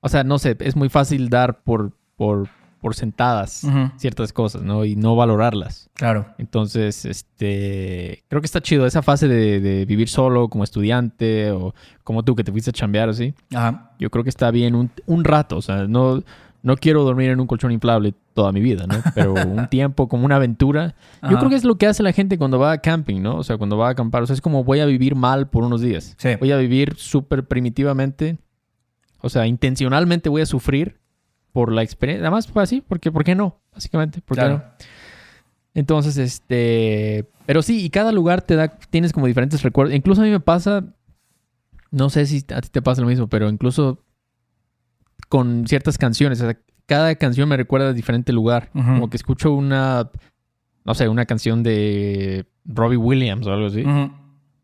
O 0.00 0.08
sea, 0.08 0.24
no 0.24 0.38
sé, 0.38 0.56
es 0.60 0.76
muy 0.76 0.88
fácil 0.88 1.28
dar 1.28 1.62
por, 1.62 1.96
por, 2.16 2.48
por 2.80 2.94
sentadas 2.94 3.66
ciertas 3.96 4.32
cosas, 4.32 4.62
¿no? 4.62 4.84
Y 4.84 4.96
no 4.96 5.14
valorarlas. 5.14 5.90
Claro. 5.94 6.26
Entonces, 6.38 7.04
este... 7.04 8.24
Creo 8.28 8.40
que 8.40 8.46
está 8.46 8.60
chido 8.60 8.86
esa 8.86 9.02
fase 9.02 9.28
de, 9.28 9.60
de 9.60 9.84
vivir 9.84 10.08
solo 10.08 10.48
como 10.48 10.64
estudiante 10.64 11.50
o 11.50 11.74
como 12.04 12.22
tú 12.22 12.34
que 12.34 12.42
te 12.42 12.52
fuiste 12.52 12.70
a 12.70 12.72
chambear 12.72 13.10
así. 13.10 13.34
Ajá. 13.54 13.92
Yo 13.98 14.10
creo 14.10 14.24
que 14.24 14.30
está 14.30 14.50
bien 14.50 14.74
un, 14.74 14.90
un 15.06 15.24
rato. 15.24 15.58
O 15.58 15.62
sea, 15.62 15.86
no, 15.86 16.22
no 16.62 16.76
quiero 16.76 17.04
dormir 17.04 17.30
en 17.30 17.40
un 17.40 17.46
colchón 17.46 17.72
inflable 17.72 18.14
toda 18.34 18.52
mi 18.52 18.60
vida, 18.60 18.86
¿no? 18.86 18.96
Pero 19.14 19.34
un 19.46 19.68
tiempo 19.68 20.08
como 20.08 20.24
una 20.24 20.36
aventura. 20.36 20.94
Yo 21.22 21.28
Ajá. 21.28 21.38
creo 21.38 21.50
que 21.50 21.56
es 21.56 21.64
lo 21.64 21.76
que 21.76 21.86
hace 21.86 22.02
la 22.02 22.12
gente 22.12 22.38
cuando 22.38 22.58
va 22.58 22.72
a 22.72 22.78
camping, 22.78 23.20
¿no? 23.20 23.36
O 23.36 23.44
sea, 23.44 23.58
cuando 23.58 23.76
va 23.76 23.88
a 23.88 23.90
acampar. 23.90 24.22
O 24.22 24.26
sea, 24.26 24.34
es 24.34 24.40
como 24.40 24.64
voy 24.64 24.80
a 24.80 24.86
vivir 24.86 25.14
mal 25.14 25.48
por 25.48 25.64
unos 25.64 25.80
días. 25.80 26.14
Sí. 26.18 26.30
Voy 26.38 26.52
a 26.52 26.56
vivir 26.56 26.94
súper 26.96 27.46
primitivamente. 27.46 28.38
O 29.20 29.28
sea, 29.28 29.46
intencionalmente 29.46 30.30
voy 30.30 30.42
a 30.42 30.46
sufrir 30.46 30.98
por 31.52 31.72
la 31.72 31.82
experiencia. 31.82 32.22
Además, 32.26 32.46
fue 32.46 32.62
así, 32.62 32.80
porque 32.80 33.10
¿por 33.12 33.24
qué 33.24 33.34
no? 33.34 33.60
Básicamente, 33.72 34.20
¿por 34.20 34.36
qué 34.36 34.42
Claro. 34.42 34.58
no? 34.58 34.64
Entonces, 35.74 36.16
este... 36.16 37.28
Pero 37.46 37.62
sí, 37.62 37.84
y 37.84 37.90
cada 37.90 38.12
lugar 38.12 38.42
te 38.42 38.56
da... 38.56 38.68
Tienes 38.68 39.12
como 39.12 39.26
diferentes 39.26 39.62
recuerdos. 39.62 39.94
Incluso 39.94 40.20
a 40.20 40.24
mí 40.24 40.30
me 40.30 40.40
pasa... 40.40 40.84
No 41.90 42.10
sé 42.10 42.26
si 42.26 42.44
a 42.54 42.60
ti 42.60 42.68
te 42.70 42.82
pasa 42.82 43.00
lo 43.02 43.08
mismo, 43.08 43.28
pero 43.28 43.48
incluso 43.48 44.04
con 45.28 45.66
ciertas 45.66 45.98
canciones. 45.98 46.40
O 46.40 46.44
sea, 46.44 46.58
cada 46.86 47.14
canción 47.16 47.48
me 47.48 47.56
recuerda 47.56 47.88
a 47.88 47.92
diferente 47.92 48.32
lugar. 48.32 48.70
Como 48.72 49.10
que 49.10 49.16
escucho 49.16 49.52
una... 49.52 50.10
No 50.84 50.94
sé, 50.94 51.08
una 51.08 51.26
canción 51.26 51.62
de 51.62 52.46
Robbie 52.64 52.96
Williams 52.96 53.46
o 53.46 53.52
algo 53.52 53.66
así. 53.66 53.82
Ujú. 53.82 54.10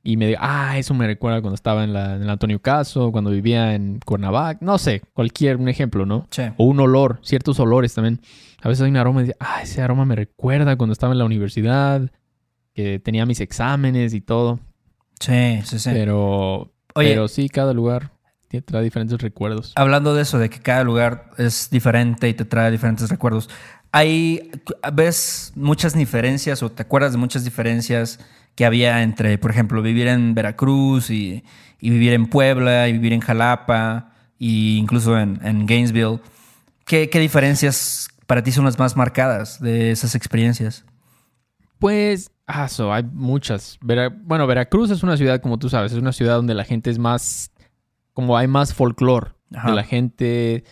Y 0.07 0.17
me 0.17 0.27
diga, 0.29 0.39
ah, 0.41 0.79
eso 0.79 0.95
me 0.95 1.07
recuerda 1.07 1.41
cuando 1.41 1.55
estaba 1.57 1.85
en, 1.85 1.93
la, 1.93 2.15
en 2.15 2.23
el 2.23 2.31
Antonio 2.31 2.61
Caso, 2.61 3.11
cuando 3.13 3.31
vivía 3.31 3.75
en 3.75 3.99
Cuernavaca, 4.05 4.59
no 4.65 4.79
sé, 4.79 5.03
cualquier 5.13 5.57
un 5.57 5.69
ejemplo, 5.69 6.07
¿no? 6.07 6.27
Sí. 6.31 6.43
O 6.57 6.65
un 6.65 6.79
olor, 6.81 7.19
ciertos 7.23 7.59
olores 7.61 7.93
también. 7.95 8.21
A 8.63 8.69
veces 8.69 8.85
hay 8.85 8.91
un 8.91 8.97
aroma 8.97 9.21
y 9.21 9.25
dice, 9.25 9.37
ah, 9.41 9.61
ese 9.63 9.83
aroma 9.83 10.05
me 10.05 10.15
recuerda 10.15 10.77
cuando 10.77 10.93
estaba 10.93 11.13
en 11.13 11.19
la 11.19 11.25
universidad, 11.25 12.11
que 12.75 12.99
tenía 13.01 13.27
mis 13.27 13.41
exámenes 13.41 14.15
y 14.15 14.21
todo. 14.21 14.61
Sí, 15.21 15.61
sí, 15.65 15.79
sí. 15.79 15.91
Pero, 15.93 16.73
Oye. 16.95 17.09
pero 17.09 17.27
sí, 17.29 17.49
cada 17.49 17.73
lugar 17.73 18.13
tiene- 18.49 18.63
trae 18.63 18.83
diferentes 18.85 19.21
recuerdos. 19.21 19.73
Hablando 19.77 20.15
de 20.15 20.23
eso, 20.23 20.39
de 20.39 20.51
que 20.51 20.61
cada 20.61 20.85
lugar 20.85 21.31
es 21.39 21.69
diferente 21.71 22.29
y 22.29 22.35
te 22.35 22.45
trae 22.45 22.71
diferentes 22.71 23.09
recuerdos, 23.11 23.49
¿hay, 23.93 24.51
ves 24.93 25.53
muchas 25.57 25.95
diferencias 25.95 26.63
o 26.63 26.71
te 26.71 26.83
acuerdas 26.83 27.13
de 27.13 27.19
muchas 27.19 27.45
diferencias 27.45 28.21
que 28.57 28.67
había 28.67 29.03
entre, 29.05 29.39
por 29.39 29.53
ejemplo, 29.53 29.83
vivir 29.83 30.09
en 30.09 30.35
Veracruz 30.35 31.11
y, 31.11 31.45
y 31.81 31.91
vivir 31.91 32.13
en 32.15 32.27
Puebla 32.27 32.89
y 32.89 32.93
vivir 32.93 33.13
en 33.13 33.21
Jalapa 33.21 34.13
e 34.41 34.79
incluso 34.79 35.17
en, 35.19 35.39
en 35.45 35.67
Gainesville? 35.67 36.19
¿Qué, 36.85 37.09
¿Qué 37.09 37.21
diferencias 37.21 38.09
para 38.27 38.43
ti 38.43 38.51
son 38.51 38.65
las 38.65 38.79
más 38.79 38.97
marcadas 38.97 39.61
de 39.61 39.93
esas 39.93 40.15
experiencias? 40.15 40.85
Pues, 41.79 42.33
ah, 42.47 42.69
so, 42.69 42.93
hay 42.93 43.03
muchas. 43.05 43.79
Vera- 43.83 44.09
bueno, 44.09 44.47
Veracruz 44.47 44.91
es 44.91 45.03
una 45.03 45.17
ciudad, 45.17 45.41
como 45.41 45.59
tú 45.59 45.69
sabes, 45.69 45.93
es 45.93 45.99
una 45.99 46.13
ciudad 46.13 46.37
donde 46.37 46.55
la 46.55 46.65
gente 46.65 46.91
es 46.91 46.99
más, 46.99 47.51
como 48.15 48.37
hay 48.37 48.49
más 48.49 48.73
folclore. 48.73 49.33
La 49.51 49.85
gente, 49.85 50.65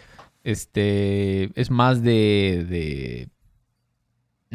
este, 0.42 1.50
es 1.60 1.70
más 1.70 2.02
de, 2.02 2.66
de, 2.68 3.28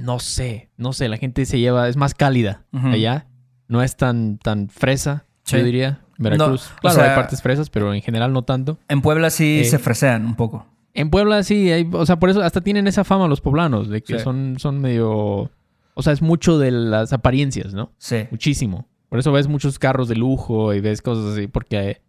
no 0.02 0.20
sé, 0.20 0.70
no 0.78 0.94
sé, 0.94 1.08
la 1.10 1.18
gente 1.18 1.46
se 1.46 1.60
lleva, 1.60 1.88
es 1.90 1.98
más 1.98 2.14
cálida 2.14 2.64
Ujú. 2.74 2.88
allá. 2.88 3.28
No 3.68 3.84
es 3.84 3.96
tan, 3.98 4.38
tan 4.38 4.70
fresa, 4.70 5.26
Sí. 5.44 5.58
yo 5.58 5.64
diría. 5.64 6.00
Veracruz. 6.18 6.70
No, 6.70 6.76
o 6.78 6.80
claro, 6.82 6.96
sea- 6.96 7.10
hay 7.12 7.16
partes 7.16 7.42
fresas, 7.42 7.70
pero 7.70 7.94
en 7.94 8.02
general 8.02 8.34
no 8.34 8.42
tanto. 8.44 8.78
En 8.90 9.02
Puebla 9.02 9.30
sí 9.30 9.62
Eh, 9.62 9.66
se 9.66 9.80
fresean 9.80 10.26
un 10.26 10.36
poco. 10.36 10.66
En 10.94 11.10
Puebla 11.12 11.44
sí, 11.44 11.72
hay, 11.72 11.88
o 11.92 12.06
sea, 12.06 12.20
por 12.20 12.30
eso 12.30 12.42
hasta 12.42 12.60
tienen 12.62 12.88
esa 12.88 13.04
fama 13.04 13.28
los 13.28 13.40
poblanos, 13.42 13.90
de 13.90 14.02
que 14.02 14.18
Sí. 14.18 14.24
son, 14.24 14.56
son 14.60 14.82
medio, 14.82 15.50
o 15.94 16.02
sea, 16.02 16.12
es 16.12 16.22
mucho 16.22 16.58
de 16.58 16.72
las 16.72 17.14
apariencias, 17.14 17.74
¿no? 17.74 17.92
Sí. 17.98 18.28
Muchísimo. 18.32 18.86
Por 19.08 19.20
eso 19.20 19.32
ves 19.32 19.48
muchos 19.48 19.80
carros 19.80 20.10
de 20.10 20.16
lujo 20.16 20.74
y 20.74 20.82
ves 20.82 21.02
cosas 21.02 21.34
así, 21.34 21.48
porque, 21.48 22.02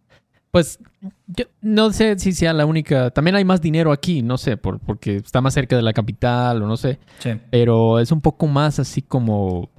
pues, 0.51 0.79
yo 1.27 1.45
no 1.61 1.91
sé 1.91 2.19
si 2.19 2.33
sea 2.33 2.53
la 2.53 2.65
única. 2.65 3.09
También 3.11 3.35
hay 3.35 3.45
más 3.45 3.61
dinero 3.61 3.91
aquí, 3.91 4.21
no 4.21 4.37
sé, 4.37 4.57
por, 4.57 4.79
porque 4.79 5.15
está 5.15 5.41
más 5.41 5.53
cerca 5.53 5.75
de 5.75 5.81
la 5.81 5.93
capital 5.93 6.61
o 6.61 6.67
no 6.67 6.77
sé. 6.77 6.99
Sí. 7.19 7.31
Pero 7.49 7.99
es 7.99 8.11
un 8.11 8.21
poco 8.21 8.47
más 8.47 8.79
así 8.79 9.01
como. 9.01 9.69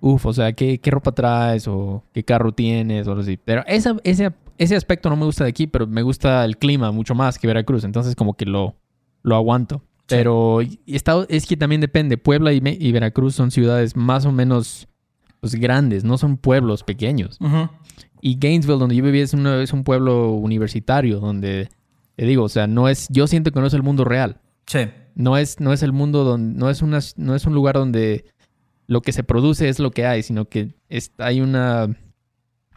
Uf, 0.00 0.26
o 0.26 0.32
sea, 0.32 0.52
¿qué, 0.52 0.78
qué 0.78 0.90
ropa 0.90 1.12
traes 1.12 1.66
o 1.66 2.04
qué 2.12 2.22
carro 2.22 2.52
tienes 2.52 3.06
o 3.06 3.12
algo 3.12 3.22
así. 3.22 3.38
Pero 3.42 3.64
esa, 3.66 3.96
ese, 4.04 4.30
ese 4.58 4.76
aspecto 4.76 5.08
no 5.08 5.16
me 5.16 5.24
gusta 5.24 5.44
de 5.44 5.50
aquí, 5.50 5.66
pero 5.66 5.86
me 5.86 6.02
gusta 6.02 6.44
el 6.44 6.58
clima 6.58 6.92
mucho 6.92 7.14
más 7.14 7.38
que 7.38 7.46
Veracruz. 7.46 7.82
Entonces, 7.82 8.14
como 8.14 8.34
que 8.34 8.44
lo, 8.44 8.76
lo 9.22 9.34
aguanto. 9.34 9.82
Pero 10.06 10.62
y 10.62 10.78
está, 10.86 11.24
es 11.28 11.46
que 11.46 11.56
también 11.56 11.80
depende. 11.80 12.18
Puebla 12.18 12.52
y, 12.52 12.60
y 12.62 12.92
Veracruz 12.92 13.34
son 13.34 13.50
ciudades 13.50 13.96
más 13.96 14.26
o 14.26 14.32
menos 14.32 14.86
pues, 15.40 15.54
grandes, 15.54 16.04
no 16.04 16.18
son 16.18 16.36
pueblos 16.36 16.82
pequeños. 16.82 17.38
Ujú. 17.40 17.68
Y 18.26 18.38
Gainesville, 18.40 18.78
donde 18.78 18.96
yo 18.96 19.04
vivía, 19.04 19.22
es, 19.22 19.34
una- 19.34 19.62
es 19.62 19.72
un 19.72 19.84
pueblo 19.84 20.30
universitario, 20.32 21.20
donde, 21.20 21.68
te 22.16 22.24
digo, 22.24 22.42
o 22.44 22.48
sea, 22.48 22.66
no 22.66 22.88
es, 22.88 23.06
yo 23.10 23.26
siento 23.26 23.52
que 23.52 23.60
no 23.60 23.66
es 23.66 23.74
el 23.74 23.82
mundo 23.84 24.04
real. 24.04 24.40
Sí. 24.66 24.80
No 25.14 25.36
es, 25.36 25.60
no 25.60 25.72
es 25.72 25.82
el 25.84 25.92
mundo 25.92 26.24
donde, 26.24 26.58
no 26.58 26.68
es, 26.68 26.82
una, 26.82 26.98
no 27.16 27.34
es 27.36 27.46
un 27.46 27.54
lugar 27.54 27.76
donde 27.76 28.24
lo 28.88 29.00
que 29.00 29.12
se 29.12 29.22
produce 29.22 29.68
es 29.68 29.78
lo 29.78 29.90
que 29.92 30.06
hay, 30.06 30.22
sino 30.24 30.46
que 30.46 30.74
es- 30.88 31.12
hay 31.18 31.40
una, 31.40 31.96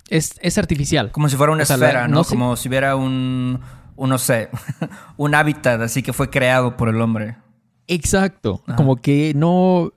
es, 0.09 0.35
es 0.41 0.57
artificial. 0.59 1.11
Como 1.11 1.29
si 1.29 1.35
fuera 1.35 1.51
una 1.53 1.63
O 1.63 1.65
sea, 1.65 1.77
la- 1.77 1.87
esfera, 1.87 2.07
¿no? 2.07 2.15
no 2.17 2.23
sé- 2.23 2.35
Como 2.35 2.55
si 2.55 2.69
hubiera 2.69 2.95
un, 2.95 3.59
un, 3.95 4.09
no 4.09 4.17
sé, 4.19 4.49
un 5.17 5.33
hábitat 5.35 5.81
así 5.81 6.03
que 6.03 6.13
fue 6.13 6.29
creado 6.29 6.77
por 6.77 6.89
el 6.89 7.01
hombre. 7.01 7.37
Exacto. 7.87 8.61
Ajá. 8.67 8.75
Como 8.75 8.97
que 8.97 9.33
no 9.35 9.93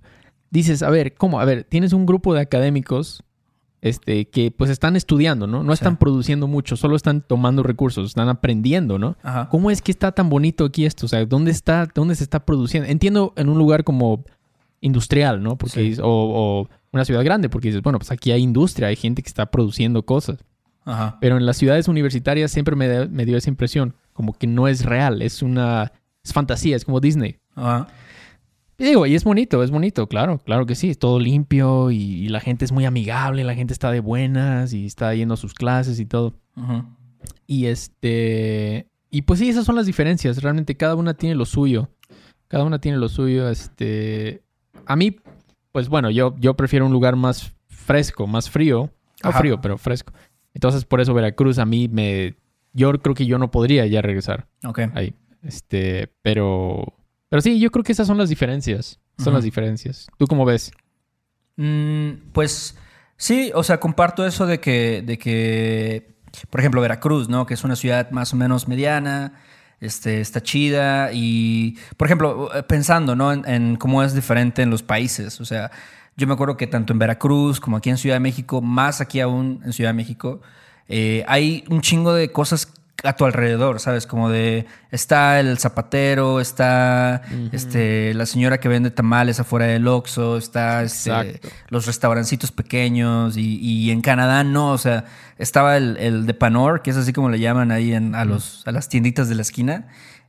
dices, 0.50 0.82
a 0.82 0.88
ver, 0.90 1.12
¿cómo? 1.14 1.40
A 1.40 1.44
ver, 1.44 1.64
tienes 1.64 1.92
un 1.92 2.06
grupo 2.06 2.32
de 2.34 2.40
académicos 2.40 3.22
este, 3.82 4.24
que 4.26 4.50
pues 4.50 4.70
están 4.70 4.96
estudiando, 4.96 5.46
¿no? 5.46 5.62
No 5.62 5.72
Sí. 5.72 5.80
están 5.82 5.96
produciendo 5.98 6.46
mucho, 6.46 6.76
solo 6.76 6.96
están 6.96 7.20
tomando 7.20 7.62
recursos, 7.62 8.06
están 8.06 8.28
aprendiendo, 8.30 8.98
¿no? 8.98 9.16
Ajá. 9.22 9.48
¿Cómo 9.50 9.70
es 9.70 9.82
que 9.82 9.90
está 9.92 10.12
tan 10.12 10.30
bonito 10.30 10.64
aquí 10.64 10.86
esto? 10.86 11.04
O 11.06 11.08
sea, 11.08 11.26
¿dónde 11.26 11.50
está, 11.50 11.86
dónde 11.94 12.14
se 12.14 12.22
está 12.24 12.44
produciendo? 12.46 12.88
Entiendo 12.88 13.34
en 13.36 13.48
un 13.50 13.58
lugar 13.58 13.84
como 13.84 14.24
industrial, 14.80 15.42
¿no? 15.42 15.56
Porque 15.56 15.94
Sí. 15.94 16.00
o, 16.02 16.06
o 16.08 16.68
una 16.92 17.04
ciudad 17.04 17.24
grande, 17.24 17.48
porque 17.48 17.68
dices, 17.68 17.82
bueno, 17.82 17.98
pues 17.98 18.10
aquí 18.10 18.32
hay 18.32 18.42
industria, 18.42 18.88
hay 18.88 18.96
gente 18.96 19.22
que 19.22 19.28
está 19.28 19.46
produciendo 19.46 20.04
cosas. 20.04 20.44
Ajá. 20.84 21.18
Pero 21.20 21.36
en 21.36 21.46
las 21.46 21.56
ciudades 21.56 21.86
universitarias 21.88 22.50
siempre 22.50 22.74
me 22.76 23.24
dio 23.24 23.36
esa 23.36 23.48
impresión, 23.50 23.94
como 24.12 24.32
que 24.32 24.46
no 24.46 24.66
es 24.68 24.84
real, 24.84 25.22
es 25.22 25.42
una, 25.42 25.92
es 26.24 26.32
fantasía, 26.32 26.76
es 26.76 26.84
como 26.84 27.00
Disney. 27.00 27.36
Ajá. 27.54 27.88
Y 28.82 28.86
digo, 28.86 29.06
y 29.06 29.14
es 29.14 29.22
bonito, 29.22 29.62
es 29.62 29.70
bonito, 29.70 30.08
claro, 30.08 30.38
claro 30.38 30.66
que 30.66 30.74
sí, 30.74 30.90
es 30.90 30.98
todo 30.98 31.20
limpio 31.20 31.92
y, 31.92 31.96
y 32.24 32.28
la 32.28 32.40
gente 32.40 32.64
es 32.64 32.72
muy 32.72 32.84
amigable, 32.84 33.44
la 33.44 33.54
gente 33.54 33.72
está 33.72 33.92
de 33.92 34.00
buenas 34.00 34.72
y 34.72 34.86
está 34.86 35.14
yendo 35.14 35.34
a 35.34 35.36
sus 35.36 35.54
clases 35.54 36.00
y 36.00 36.04
todo. 36.06 36.34
Y 37.46 37.66
este. 37.66 38.88
Y 39.08 39.22
pues 39.22 39.38
sí, 39.38 39.48
esas 39.48 39.66
son 39.66 39.76
las 39.76 39.86
diferencias. 39.86 40.42
Realmente 40.42 40.76
cada 40.76 40.96
una 40.96 41.14
tiene 41.14 41.36
lo 41.36 41.44
suyo. 41.44 41.90
Cada 42.48 42.64
una 42.64 42.80
tiene 42.80 42.98
lo 42.98 43.08
suyo. 43.08 43.48
Este. 43.48 44.42
A 44.86 44.96
mí, 44.96 45.16
pues 45.70 45.88
bueno, 45.88 46.10
yo, 46.10 46.34
yo 46.40 46.54
prefiero 46.56 46.84
un 46.86 46.92
lugar 46.92 47.14
más 47.14 47.52
fresco, 47.68 48.26
más 48.26 48.50
frío. 48.50 48.90
No 49.22 49.30
Ajá. 49.30 49.38
frío, 49.38 49.60
pero 49.60 49.78
fresco. 49.78 50.12
Entonces, 50.54 50.84
por 50.84 51.00
eso 51.00 51.14
Veracruz 51.14 51.58
a 51.58 51.66
mí 51.66 51.86
me. 51.88 52.34
Yo 52.72 52.90
creo 53.00 53.14
que 53.14 53.26
yo 53.26 53.38
no 53.38 53.50
podría 53.52 53.86
ya 53.86 54.02
regresar 54.02 54.48
Ok. 54.64 54.80
ahí. 54.94 55.14
Este. 55.42 56.10
Pero. 56.22 56.94
Pero 57.32 57.40
sí, 57.40 57.58
yo 57.58 57.70
creo 57.70 57.82
que 57.82 57.92
esas 57.92 58.06
son 58.06 58.18
las 58.18 58.28
diferencias. 58.28 59.00
Son 59.16 59.32
las 59.32 59.42
diferencias. 59.42 60.06
¿Tú 60.18 60.26
cómo 60.26 60.44
ves? 60.44 60.70
Mm, 61.56 62.30
pues 62.34 62.76
sí, 63.16 63.50
o 63.54 63.62
sea, 63.62 63.80
comparto 63.80 64.26
eso 64.26 64.44
de 64.44 64.60
que, 64.60 65.00
de 65.00 65.16
que, 65.16 66.14
por 66.50 66.60
ejemplo, 66.60 66.82
Veracruz, 66.82 67.30
¿no? 67.30 67.46
Que 67.46 67.54
es 67.54 67.64
una 67.64 67.74
ciudad 67.74 68.10
más 68.10 68.34
o 68.34 68.36
menos 68.36 68.68
mediana, 68.68 69.40
este, 69.80 70.20
está 70.20 70.42
chida 70.42 71.08
y, 71.14 71.78
por 71.96 72.06
ejemplo, 72.06 72.50
pensando, 72.68 73.16
¿no? 73.16 73.32
En, 73.32 73.48
en 73.48 73.76
cómo 73.76 74.02
es 74.02 74.12
diferente 74.12 74.60
en 74.60 74.68
los 74.68 74.82
países, 74.82 75.40
o 75.40 75.46
sea, 75.46 75.70
yo 76.18 76.26
me 76.26 76.34
acuerdo 76.34 76.58
que 76.58 76.66
tanto 76.66 76.92
en 76.92 76.98
Veracruz 76.98 77.60
como 77.60 77.78
aquí 77.78 77.88
en 77.88 77.96
Ciudad 77.96 78.16
de 78.16 78.20
México, 78.20 78.60
más 78.60 79.00
aquí 79.00 79.20
aún 79.20 79.62
en 79.64 79.72
Ciudad 79.72 79.88
de 79.88 79.94
México, 79.94 80.42
eh, 80.86 81.24
hay 81.26 81.64
un 81.70 81.80
chingo 81.80 82.12
de 82.12 82.30
cosas 82.30 82.74
a 83.02 83.14
tu 83.14 83.24
alrededor, 83.24 83.80
¿sabes? 83.80 84.06
Como 84.06 84.30
de, 84.30 84.66
está 84.90 85.40
el 85.40 85.58
zapatero, 85.58 86.40
está 86.40 87.22
este, 87.52 88.14
la 88.14 88.26
señora 88.26 88.58
que 88.58 88.68
vende 88.68 88.90
tamales 88.90 89.40
afuera 89.40 89.66
del 89.66 89.88
Oxxo, 89.88 90.36
está 90.36 90.82
este, 90.82 91.40
los 91.68 91.86
restaurancitos 91.86 92.52
pequeños 92.52 93.36
y, 93.36 93.58
y 93.58 93.90
en 93.90 94.00
Canadá 94.00 94.44
no, 94.44 94.70
o 94.72 94.78
sea, 94.78 95.04
estaba 95.38 95.76
el, 95.76 95.96
el 95.96 96.26
de 96.26 96.34
Panor, 96.34 96.82
que 96.82 96.90
es 96.90 96.96
así 96.96 97.12
como 97.12 97.28
le 97.28 97.40
llaman 97.40 97.72
ahí 97.72 97.92
en, 97.92 98.14
a, 98.14 98.24
los, 98.24 98.62
a 98.66 98.72
las 98.72 98.88
tienditas 98.88 99.28
de 99.28 99.34
la 99.34 99.42
esquina. 99.42 99.88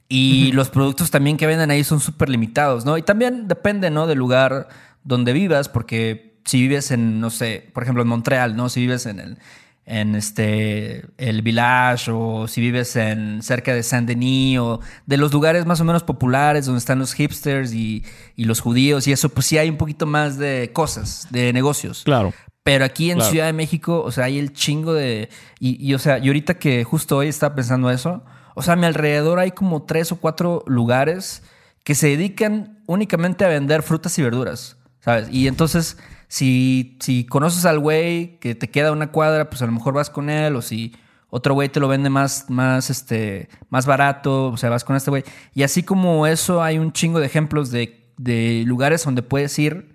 Y 0.09 0.51
los 0.51 0.69
productos 0.69 1.09
también 1.09 1.37
que 1.37 1.47
venden 1.47 1.71
ahí 1.71 1.83
son 1.83 1.99
súper 1.99 2.29
limitados, 2.29 2.85
¿no? 2.85 2.99
Y 2.99 3.01
también 3.01 3.47
depende, 3.47 3.89
¿no? 3.89 4.05
Del 4.05 4.19
lugar 4.19 4.67
donde 5.03 5.33
vivas, 5.33 5.69
porque 5.69 6.39
si 6.45 6.61
vives 6.61 6.91
en, 6.91 7.19
no 7.19 7.31
sé, 7.31 7.69
por 7.73 7.81
ejemplo 7.81 8.03
en 8.03 8.09
Montreal, 8.09 8.55
¿no? 8.55 8.69
Si 8.69 8.81
vives 8.81 9.07
en 9.07 9.19
el, 9.19 9.37
en 9.85 10.15
este, 10.15 11.05
el 11.17 11.41
Village 11.41 12.09
o 12.11 12.47
si 12.47 12.61
vives 12.61 12.95
en 12.95 13.41
cerca 13.41 13.73
de 13.73 13.83
Saint-Denis 13.83 14.59
o 14.59 14.79
de 15.05 15.17
los 15.17 15.33
lugares 15.33 15.65
más 15.65 15.81
o 15.81 15.83
menos 15.85 16.03
populares 16.03 16.65
donde 16.65 16.79
están 16.79 16.99
los 16.99 17.13
hipsters 17.13 17.73
y, 17.73 18.03
y 18.35 18.45
los 18.45 18.61
judíos 18.61 19.07
y 19.07 19.11
eso, 19.11 19.29
pues 19.29 19.45
sí 19.47 19.57
hay 19.57 19.69
un 19.69 19.77
poquito 19.77 20.05
más 20.05 20.37
de 20.37 20.71
cosas, 20.73 21.27
de 21.31 21.51
negocios. 21.51 22.03
Claro. 22.05 22.33
Pero 22.63 22.85
aquí 22.85 23.11
en 23.11 23.17
Claro. 23.17 23.31
Ciudad 23.31 23.45
de 23.47 23.53
México, 23.53 24.01
o 24.05 24.11
sea, 24.11 24.25
hay 24.25 24.39
el 24.39 24.53
chingo 24.53 24.93
de... 24.93 25.29
Y, 25.59 25.85
y, 25.85 25.93
o 25.95 25.99
sea, 25.99 26.19
y 26.19 26.27
ahorita 26.27 26.53
que 26.53 26.85
justo 26.85 27.17
hoy 27.17 27.27
estaba 27.27 27.55
pensando 27.55 27.91
eso, 27.91 28.23
o 28.55 28.61
sea, 28.61 28.73
a 28.73 28.77
mi 28.77 28.85
alrededor 28.85 29.39
hay 29.39 29.51
como 29.51 29.83
tres 29.83 30.13
o 30.13 30.15
cuatro 30.15 30.63
lugares 30.65 31.43
que 31.83 31.95
se 31.95 32.07
dedican 32.07 32.79
únicamente 32.85 33.43
a 33.43 33.49
vender 33.49 33.83
frutas 33.83 34.17
y 34.17 34.21
verduras, 34.21 34.77
¿sabes? 35.01 35.27
Y 35.29 35.47
entonces, 35.47 35.97
si, 36.33 36.97
si 36.99 37.25
conoces 37.25 37.63
al 37.65 37.77
güey 37.77 38.39
que 38.39 38.55
te 38.55 38.67
queda 38.71 38.91
una 38.91 39.11
cuadra, 39.11 39.51
pues 39.51 39.61
a 39.61 39.67
lo 39.67 39.71
mejor 39.71 39.93
vas 39.93 40.09
con 40.09 40.31
él, 40.31 40.55
o 40.55 40.63
si 40.63 40.95
otro 41.29 41.53
güey 41.53 41.69
te 41.69 41.79
lo 41.79 41.87
vende 41.87 42.09
más, 42.09 42.45
más, 42.49 42.89
este, 42.89 43.49
más 43.69 43.85
barato, 43.85 44.47
o 44.47 44.57
sea, 44.57 44.71
vas 44.71 44.83
con 44.83 44.95
este 44.95 45.11
güey. 45.11 45.23
Y 45.53 45.61
así 45.61 45.83
como 45.83 46.25
eso, 46.25 46.63
hay 46.63 46.79
un 46.79 46.91
chingo 46.91 47.19
de 47.19 47.27
ejemplos 47.27 47.69
de, 47.69 48.07
de 48.17 48.63
lugares 48.65 49.03
donde 49.05 49.21
puedes 49.21 49.57
ir 49.59 49.93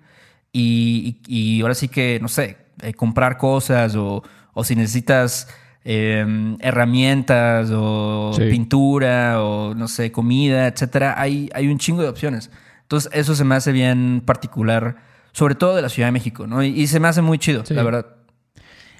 y, 0.53 1.19
y- 1.27 1.57
y 1.57 1.61
ahora 1.61 1.75
sí 1.75 1.89
que, 1.89 2.19
no 2.21 2.29
sé, 2.29 2.55
eh, 2.81 2.93
comprar 2.93 3.37
cosas 3.37 3.95
o, 3.97 4.23
o 4.53 4.63
si 4.63 4.75
necesitas 4.77 5.49
eh, 5.83 6.55
herramientas 6.61 7.69
o 7.73 8.31
Sí. 8.33 8.43
pintura 8.49 9.41
o, 9.43 9.75
no 9.75 9.89
sé, 9.89 10.11
comida, 10.13 10.67
etcétera, 10.67 11.15
hay, 11.19 11.49
hay 11.53 11.67
un 11.67 11.79
chingo 11.79 12.01
de 12.01 12.07
opciones. 12.07 12.49
Entonces, 12.83 13.11
eso 13.13 13.35
se 13.35 13.43
me 13.43 13.55
hace 13.55 13.71
bien 13.73 14.21
particular, 14.25 15.08
sobre 15.31 15.55
todo 15.55 15.75
de 15.75 15.81
la 15.81 15.89
Ciudad 15.89 16.07
de 16.07 16.11
México, 16.13 16.47
¿no? 16.47 16.63
Y, 16.63 16.67
y 16.69 16.87
se 16.87 16.99
me 16.99 17.07
hace 17.07 17.21
muy 17.21 17.37
chido, 17.39 17.65
Sí. 17.65 17.73
la 17.73 17.83
verdad. 17.83 18.05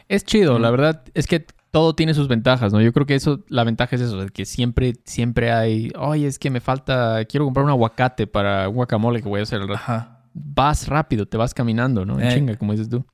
Es 0.07 0.23
chido, 0.25 0.57
la 0.59 0.71
verdad 0.71 1.03
es 1.13 1.27
que 1.27 1.45
todo 1.71 1.93
tiene 1.93 2.15
sus 2.15 2.27
ventajas, 2.27 2.73
¿no? 2.73 2.81
Yo 2.81 2.91
creo 2.93 3.05
que 3.05 3.13
eso, 3.13 3.43
la 3.47 3.63
ventaja 3.63 3.95
es 3.95 4.01
eso, 4.01 4.25
que 4.33 4.45
siempre, 4.45 4.93
siempre 5.05 5.51
hay, 5.51 5.91
oye, 5.97 6.25
es 6.25 6.39
que 6.39 6.49
me 6.49 6.61
falta, 6.61 7.23
quiero 7.25 7.45
comprar 7.45 7.63
un 7.65 7.69
aguacate 7.71 8.25
para 8.25 8.67
un 8.69 8.75
guacamole 8.75 9.21
que 9.21 9.29
voy 9.29 9.39
a 9.41 9.43
hacer. 9.43 9.61
Ajá. 9.71 10.23
Vas 10.33 10.87
rápido, 10.87 11.27
te 11.27 11.37
vas 11.37 11.53
caminando, 11.53 12.05
¿no? 12.05 12.19
En 12.19 12.27
Eh. 12.27 12.33
Chinga, 12.33 12.55
como 12.57 12.71
dices 12.71 12.89
tú. 12.89 13.05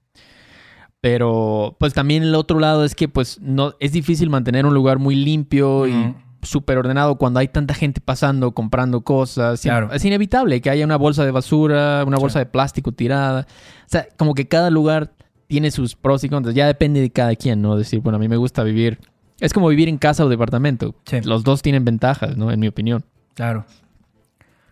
Pero, 1.01 1.75
pues 1.80 1.93
también 1.93 2.23
el 2.23 2.34
otro 2.34 2.60
lado 2.60 2.84
es 2.84 2.95
que, 2.95 3.08
pues, 3.08 3.39
no, 3.41 3.73
es 3.80 3.91
difícil 3.91 4.30
mantener 4.30 4.65
un 4.65 4.73
lugar 4.73 4.97
muy 4.99 5.15
limpio 5.15 5.86
y. 5.88 6.15
súper 6.46 6.78
ordenado 6.78 7.16
cuando 7.18 7.40
hay 7.40 7.48
tanta 7.48 7.74
gente 7.74 8.02
pasando, 8.02 8.52
comprando 8.54 9.02
cosas. 9.02 9.62
Claro. 9.62 9.92
Es 9.92 10.06
inevitable 10.06 10.62
que 10.62 10.70
haya 10.70 10.86
una 10.86 10.98
bolsa 10.98 11.26
de 11.26 11.32
basura, 11.32 12.04
una 12.06 12.18
Sí. 12.18 12.22
bolsa 12.22 12.40
de 12.40 12.46
plástico 12.46 12.92
tirada. 12.92 13.48
O 13.86 13.88
sea, 13.90 14.08
como 14.18 14.34
que 14.34 14.48
cada 14.48 14.70
lugar 14.70 15.14
tiene 15.48 15.72
sus 15.72 15.96
pros 15.96 16.24
y 16.24 16.30
contras. 16.30 16.56
Ya 16.56 16.68
depende 16.68 17.02
de 17.02 17.10
cada 17.12 17.36
quien, 17.36 17.62
¿no? 17.62 17.76
Decir, 17.78 18.00
bueno, 18.00 18.18
a 18.18 18.20
mí 18.20 18.28
me 18.28 18.38
gusta 18.38 18.64
vivir. 18.64 19.00
Es 19.40 19.52
como 19.54 19.68
vivir 19.68 19.90
en 19.90 19.98
casa 19.98 20.26
o 20.26 20.30
departamento. 20.30 20.96
Sí. 21.06 21.22
Los 21.22 21.44
dos 21.44 21.62
tienen 21.62 21.84
ventajas, 21.86 22.38
¿no? 22.38 22.52
En 22.52 22.60
mi 22.60 22.68
opinión. 22.68 23.04
Claro. 23.34 23.66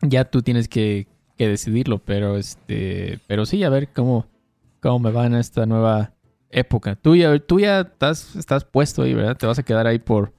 Ya 0.01 0.25
tú 0.25 0.41
tienes 0.41 0.67
que, 0.67 1.07
que 1.37 1.47
decidirlo, 1.47 1.99
pero 1.99 2.37
este, 2.37 3.19
pero 3.27 3.45
sí, 3.45 3.63
a 3.63 3.69
ver 3.69 3.89
cómo, 3.93 4.25
cómo 4.81 4.99
me 4.99 5.11
va 5.11 5.25
en 5.25 5.35
esta 5.35 5.65
nueva 5.65 6.11
época. 6.49 6.95
Tú 6.95 7.15
ya, 7.15 7.37
tú 7.39 7.59
ya 7.59 7.81
estás, 7.81 8.35
estás 8.35 8.63
puesto 8.65 9.01
ahí, 9.03 9.13
¿verdad? 9.13 9.35
Te 9.37 9.45
vas 9.45 9.59
a 9.59 9.63
quedar 9.63 9.87
ahí 9.87 9.99
por, 9.99 10.33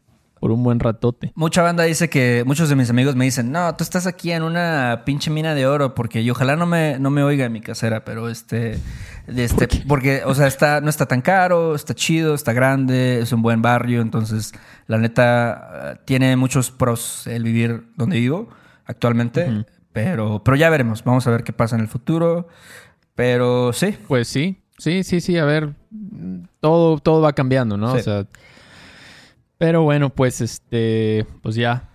por 0.44 0.52
un 0.52 0.62
buen 0.62 0.78
ratote. 0.78 1.32
Mucha 1.36 1.62
banda 1.62 1.84
dice 1.84 2.10
que, 2.10 2.44
muchos 2.44 2.68
de 2.68 2.76
mis 2.76 2.90
amigos 2.90 3.16
me 3.16 3.24
dicen, 3.24 3.50
no, 3.50 3.74
tú 3.76 3.82
estás 3.82 4.06
aquí 4.06 4.30
en 4.30 4.42
una 4.42 5.04
pinche 5.06 5.30
mina 5.30 5.54
de 5.54 5.66
oro, 5.66 5.94
porque 5.94 6.20
y 6.20 6.28
ojalá 6.28 6.54
no 6.54 6.66
me, 6.66 6.98
no 6.98 7.08
me 7.08 7.22
oiga 7.22 7.46
en 7.46 7.52
mi 7.54 7.62
casera, 7.62 8.04
pero 8.04 8.28
este, 8.28 8.78
este 9.26 9.68
porque, 9.88 10.20
o 10.26 10.34
sea, 10.34 10.46
está, 10.46 10.82
no 10.82 10.90
está 10.90 11.06
tan 11.06 11.22
caro, 11.22 11.74
está 11.74 11.94
chido, 11.94 12.34
está 12.34 12.52
grande, 12.52 13.20
es 13.20 13.32
un 13.32 13.40
buen 13.40 13.62
barrio, 13.62 14.02
entonces, 14.02 14.52
la 14.86 14.98
neta, 14.98 16.02
tiene 16.04 16.36
muchos 16.36 16.70
pros 16.70 17.26
el 17.26 17.42
vivir 17.42 17.84
donde 17.96 18.18
vivo 18.18 18.50
actualmente, 18.84 19.64
pero, 19.94 20.44
pero 20.44 20.58
ya 20.58 20.68
veremos, 20.68 21.04
vamos 21.04 21.26
a 21.26 21.30
ver 21.30 21.42
qué 21.42 21.54
pasa 21.54 21.74
en 21.76 21.80
el 21.80 21.88
futuro, 21.88 22.48
pero 23.14 23.72
sí, 23.72 23.96
Pues 24.08 24.28
sí, 24.28 24.58
sí, 24.76 25.04
sí, 25.04 25.22
sí, 25.22 25.38
a 25.38 25.46
ver, 25.46 25.72
todo, 26.60 26.98
todo 26.98 27.22
va 27.22 27.32
cambiando, 27.32 27.78
¿no? 27.78 27.94
Sí. 27.94 28.00
O 28.00 28.02
sea, 28.02 28.26
pero 29.58 29.82
bueno, 29.82 30.10
pues 30.10 30.40
este, 30.40 31.26
pues 31.42 31.54
ya, 31.54 31.88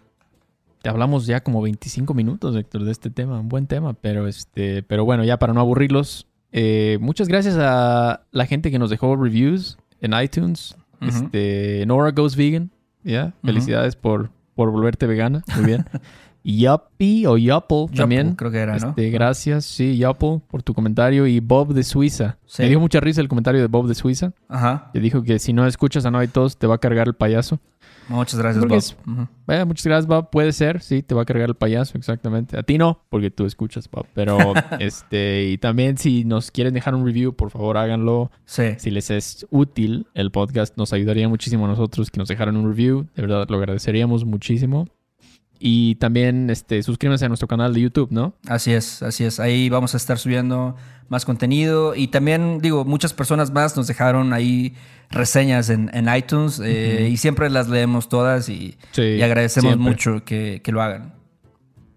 te 0.81 0.89
hablamos 0.89 1.25
ya 1.25 1.41
como 1.41 1.61
25 1.61 2.13
minutos, 2.13 2.55
Héctor, 2.55 2.83
de 2.83 2.91
este 2.91 3.09
tema, 3.09 3.39
un 3.39 3.49
buen 3.49 3.67
tema, 3.67 3.93
pero 3.93 4.27
este, 4.27 4.83
pero 4.83 5.05
bueno, 5.05 5.23
ya 5.23 5.37
para 5.37 5.53
no 5.53 5.59
aburrirlos, 5.59 6.27
eh, 6.51 6.97
muchas 7.01 7.27
gracias 7.27 7.55
a 7.59 8.23
la 8.31 8.45
gente 8.45 8.71
que 8.71 8.79
nos 8.79 8.89
dejó 8.89 9.15
reviews 9.15 9.77
en 10.01 10.13
iTunes, 10.19 10.75
este, 11.01 11.83
Nora 11.85 12.11
Goes 12.11 12.35
Vegan, 12.35 12.71
ya, 13.03 13.27
Ujú. 13.27 13.47
felicidades 13.47 13.95
por, 13.95 14.29
por 14.55 14.71
volverte 14.71 15.05
vegana, 15.05 15.43
muy 15.55 15.65
bien. 15.65 15.85
Yuppie 16.57 17.27
o 17.27 17.37
Yupple 17.37 17.87
también. 17.95 18.35
Creo 18.35 18.51
que 18.51 18.57
era, 18.59 18.77
¿no? 18.77 18.89
Este, 18.89 19.09
gracias, 19.09 19.65
sí, 19.65 19.97
Yupple, 19.97 20.41
por 20.49 20.63
tu 20.63 20.73
comentario. 20.73 21.27
Y 21.27 21.39
Bob 21.39 21.73
de 21.73 21.83
Suiza. 21.83 22.37
Sí. 22.45 22.63
Me 22.63 22.69
dio 22.69 22.79
mucha 22.79 22.99
risa 22.99 23.21
el 23.21 23.27
comentario 23.27 23.61
de 23.61 23.67
Bob 23.67 23.87
de 23.87 23.95
Suiza. 23.95 24.31
Ajá, 24.47 24.89
Que 24.93 24.99
dijo 24.99 25.23
que 25.23 25.39
si 25.39 25.53
no 25.53 25.65
escuchas 25.67 26.05
a 26.05 26.11
No 26.11 26.17
hay 26.19 26.27
tos, 26.27 26.57
te 26.57 26.67
va 26.67 26.75
a 26.75 26.77
cargar 26.79 27.07
el 27.07 27.13
payaso. 27.13 27.59
muchas 28.07 28.39
gracias, 28.39 28.65
Bob. 28.65 28.77
es-. 28.77 28.97
Vaya, 29.45 29.65
muchas 29.65 29.85
gracias, 29.85 30.07
Bob. 30.07 30.29
Puede 30.31 30.51
ser, 30.51 30.81
sí, 30.81 31.03
te 31.03 31.13
va 31.13 31.21
a 31.21 31.25
cargar 31.25 31.49
el 31.49 31.55
payaso, 31.55 31.97
exactamente. 31.97 32.57
A 32.57 32.63
ti 32.63 32.77
no, 32.77 33.01
porque 33.09 33.29
tú 33.31 33.45
escuchas, 33.45 33.89
Bob. 33.91 34.05
Pero, 34.13 34.37
este, 34.79 35.49
y 35.49 35.57
también 35.57 35.97
si 35.97 36.25
nos 36.25 36.51
quieren 36.51 36.73
dejar 36.73 36.95
un 36.95 37.05
review, 37.05 37.33
por 37.33 37.51
favor, 37.51 37.77
háganlo. 37.77 38.31
Sí, 38.45 38.63
Si 38.77 38.89
les 38.91 39.11
es 39.11 39.45
útil 39.51 40.07
el 40.15 40.31
podcast, 40.31 40.75
nos 40.77 40.93
ayudaría 40.93 41.29
muchísimo 41.29 41.65
a 41.65 41.67
nosotros 41.69 42.09
que 42.09 42.17
nos 42.17 42.27
dejaran 42.27 42.57
un 42.57 42.67
review. 42.67 43.05
De 43.15 43.21
verdad, 43.21 43.45
lo 43.49 43.57
agradeceríamos 43.57 44.25
muchísimo. 44.25 44.87
Y 45.59 45.95
también, 45.95 46.49
este, 46.49 46.81
suscríbanse 46.83 47.25
a 47.25 47.27
nuestro 47.27 47.47
canal 47.47 47.73
de 47.73 47.81
YouTube, 47.81 48.09
¿no? 48.11 48.33
Así 48.47 48.71
es, 48.71 49.03
así 49.03 49.25
es. 49.25 49.41
Ahí 49.41 49.67
vamos 49.69 49.93
a 49.93 49.97
estar 49.97 50.17
subiendo 50.17 50.77
más 51.09 51.25
contenido. 51.25 51.95
Y 51.95 52.07
también, 52.07 52.59
digo, 52.61 52.85
muchas 52.85 53.13
personas 53.13 53.51
más 53.51 53.75
nos 53.75 53.87
dejaron 53.87 54.31
ahí 54.31 54.73
reseñas 55.09 55.69
en, 55.69 55.89
en 55.93 56.07
iTunes 56.15 56.61
eh, 56.63 57.09
y 57.11 57.17
siempre 57.17 57.49
las 57.49 57.67
leemos 57.67 58.07
todas 58.09 58.47
y, 58.47 58.77
Sí, 58.91 59.01
y 59.01 59.21
agradecemos 59.21 59.71
siempre. 59.73 59.91
mucho 59.91 60.23
que, 60.23 60.61
que 60.63 60.71
lo 60.71 60.81
hagan. 60.81 61.13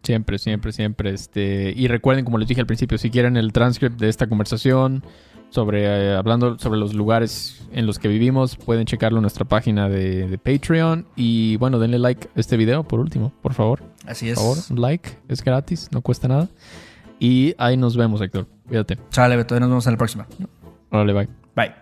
Siempre, 0.02 0.38
siempre, 0.38 0.72
siempre. 0.72 1.10
Este, 1.14 1.72
y 1.76 1.86
recuerden, 1.86 2.24
como 2.24 2.38
les 2.38 2.48
dije 2.48 2.60
al 2.60 2.66
principio, 2.66 2.98
si 2.98 3.10
quieren 3.10 3.36
el 3.36 3.52
transcript 3.52 4.00
de 4.00 4.08
esta 4.08 4.26
conversación 4.26 5.04
sobre 5.52 5.84
eh, 5.84 6.16
hablando 6.16 6.58
sobre 6.58 6.80
los 6.80 6.94
lugares 6.94 7.66
en 7.72 7.86
los 7.86 7.98
que 7.98 8.08
vivimos, 8.08 8.56
pueden 8.56 8.86
checarlo 8.86 9.18
en 9.18 9.22
nuestra 9.22 9.44
página 9.44 9.88
de, 9.88 10.26
de 10.28 10.38
Patreon. 10.38 11.06
Y 11.14 11.56
bueno, 11.58 11.78
denle 11.78 11.98
like 11.98 12.28
a 12.34 12.40
este 12.40 12.56
video 12.56 12.82
por 12.82 13.00
último, 13.00 13.32
por 13.42 13.54
favor. 13.54 13.82
Así 14.06 14.28
es. 14.28 14.38
Por 14.38 14.56
favor, 14.56 14.78
like, 14.78 15.10
es 15.28 15.44
gratis, 15.44 15.88
no 15.92 16.00
cuesta 16.02 16.28
nada. 16.28 16.48
Y 17.20 17.54
ahí 17.58 17.76
nos 17.76 17.96
vemos, 17.96 18.20
Héctor. 18.20 18.46
Cuídate. 18.66 18.98
Chale, 19.10 19.36
Beto, 19.36 19.58
nos 19.60 19.68
vemos 19.68 19.86
en 19.86 19.92
la 19.92 19.98
próxima. 19.98 20.26
Órale, 20.90 21.12
bye. 21.12 21.28
Bye. 21.54 21.81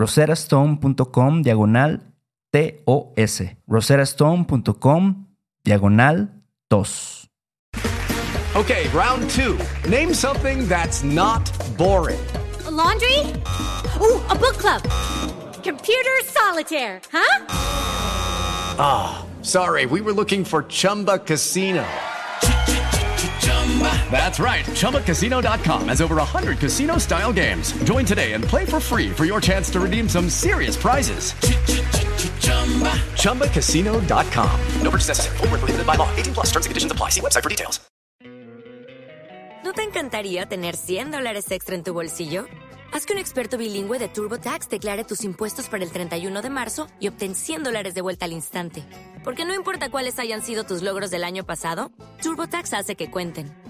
roserastone.com 0.00 1.42
diagonal 1.42 1.98
TOS. 2.52 3.42
roserastone.com 3.68 5.26
diagonal 5.64 6.28
TOS. 6.68 7.26
Okay, 8.56 8.88
round 8.88 9.30
two. 9.30 9.56
Name 9.88 10.12
something 10.12 10.66
that's 10.66 11.04
not 11.04 11.44
boring. 11.78 12.18
A 12.66 12.70
laundry? 12.70 13.18
Ooh, 14.00 14.18
a 14.28 14.34
book 14.34 14.56
club. 14.58 14.82
Computer 15.62 16.16
solitaire, 16.24 17.00
huh? 17.12 17.46
Ah, 18.78 19.26
sorry, 19.42 19.86
we 19.86 20.00
were 20.00 20.12
looking 20.12 20.44
for 20.44 20.64
Chumba 20.64 21.18
Casino. 21.18 21.86
That's 24.10 24.40
right. 24.40 24.64
ChumbaCasino.com 24.66 25.88
has 25.88 26.02
over 26.02 26.16
100 26.16 26.58
casino 26.58 26.98
style 26.98 27.32
games. 27.32 27.72
Join 27.84 28.04
today 28.04 28.32
and 28.32 28.42
play 28.44 28.66
for 28.66 28.80
free 28.80 29.10
for 29.10 29.24
your 29.24 29.40
chance 29.40 29.70
to 29.70 29.80
redeem 29.80 30.08
some 30.08 30.28
serious 30.28 30.76
prizes. 30.76 31.32
ChumbaCasino.com. 33.16 34.60
No 34.82 34.90
purchase 34.90 35.08
necessary. 35.08 35.36
Void 35.38 35.50
where 35.50 35.58
prohibited 35.58 35.86
by 35.86 35.94
law. 35.94 36.08
18 36.16 36.34
plus 36.34 36.46
terms 36.50 36.66
and 36.66 36.70
conditions 36.70 36.92
apply. 36.92 37.10
See 37.10 37.20
website 37.20 37.42
for 37.42 37.50
details. 37.50 37.80
¿No 39.62 39.74
te 39.74 39.82
encantaría 39.82 40.46
tener 40.46 40.74
100 40.74 41.12
dólares 41.12 41.50
extra 41.52 41.76
en 41.76 41.84
tu 41.84 41.92
bolsillo? 41.92 42.46
Haz 42.92 43.06
que 43.06 43.12
un 43.12 43.20
experto 43.20 43.56
bilingüe 43.56 44.00
de 44.00 44.08
TurboTax 44.08 44.68
declare 44.68 45.04
tus 45.04 45.22
impuestos 45.22 45.68
para 45.68 45.84
el 45.84 45.92
31 45.92 46.42
de 46.42 46.50
marzo 46.50 46.88
y 46.98 47.06
obtén 47.06 47.36
100 47.36 47.62
dólares 47.62 47.94
de 47.94 48.00
vuelta 48.00 48.24
al 48.24 48.32
instante. 48.32 48.82
Porque 49.22 49.44
no 49.44 49.54
importa 49.54 49.90
cuáles 49.90 50.18
hayan 50.18 50.42
sido 50.42 50.64
tus 50.64 50.82
logros 50.82 51.10
del 51.10 51.22
año 51.22 51.44
pasado, 51.44 51.92
TurboTax 52.22 52.72
hace 52.72 52.96
que 52.96 53.10
cuenten. 53.10 53.69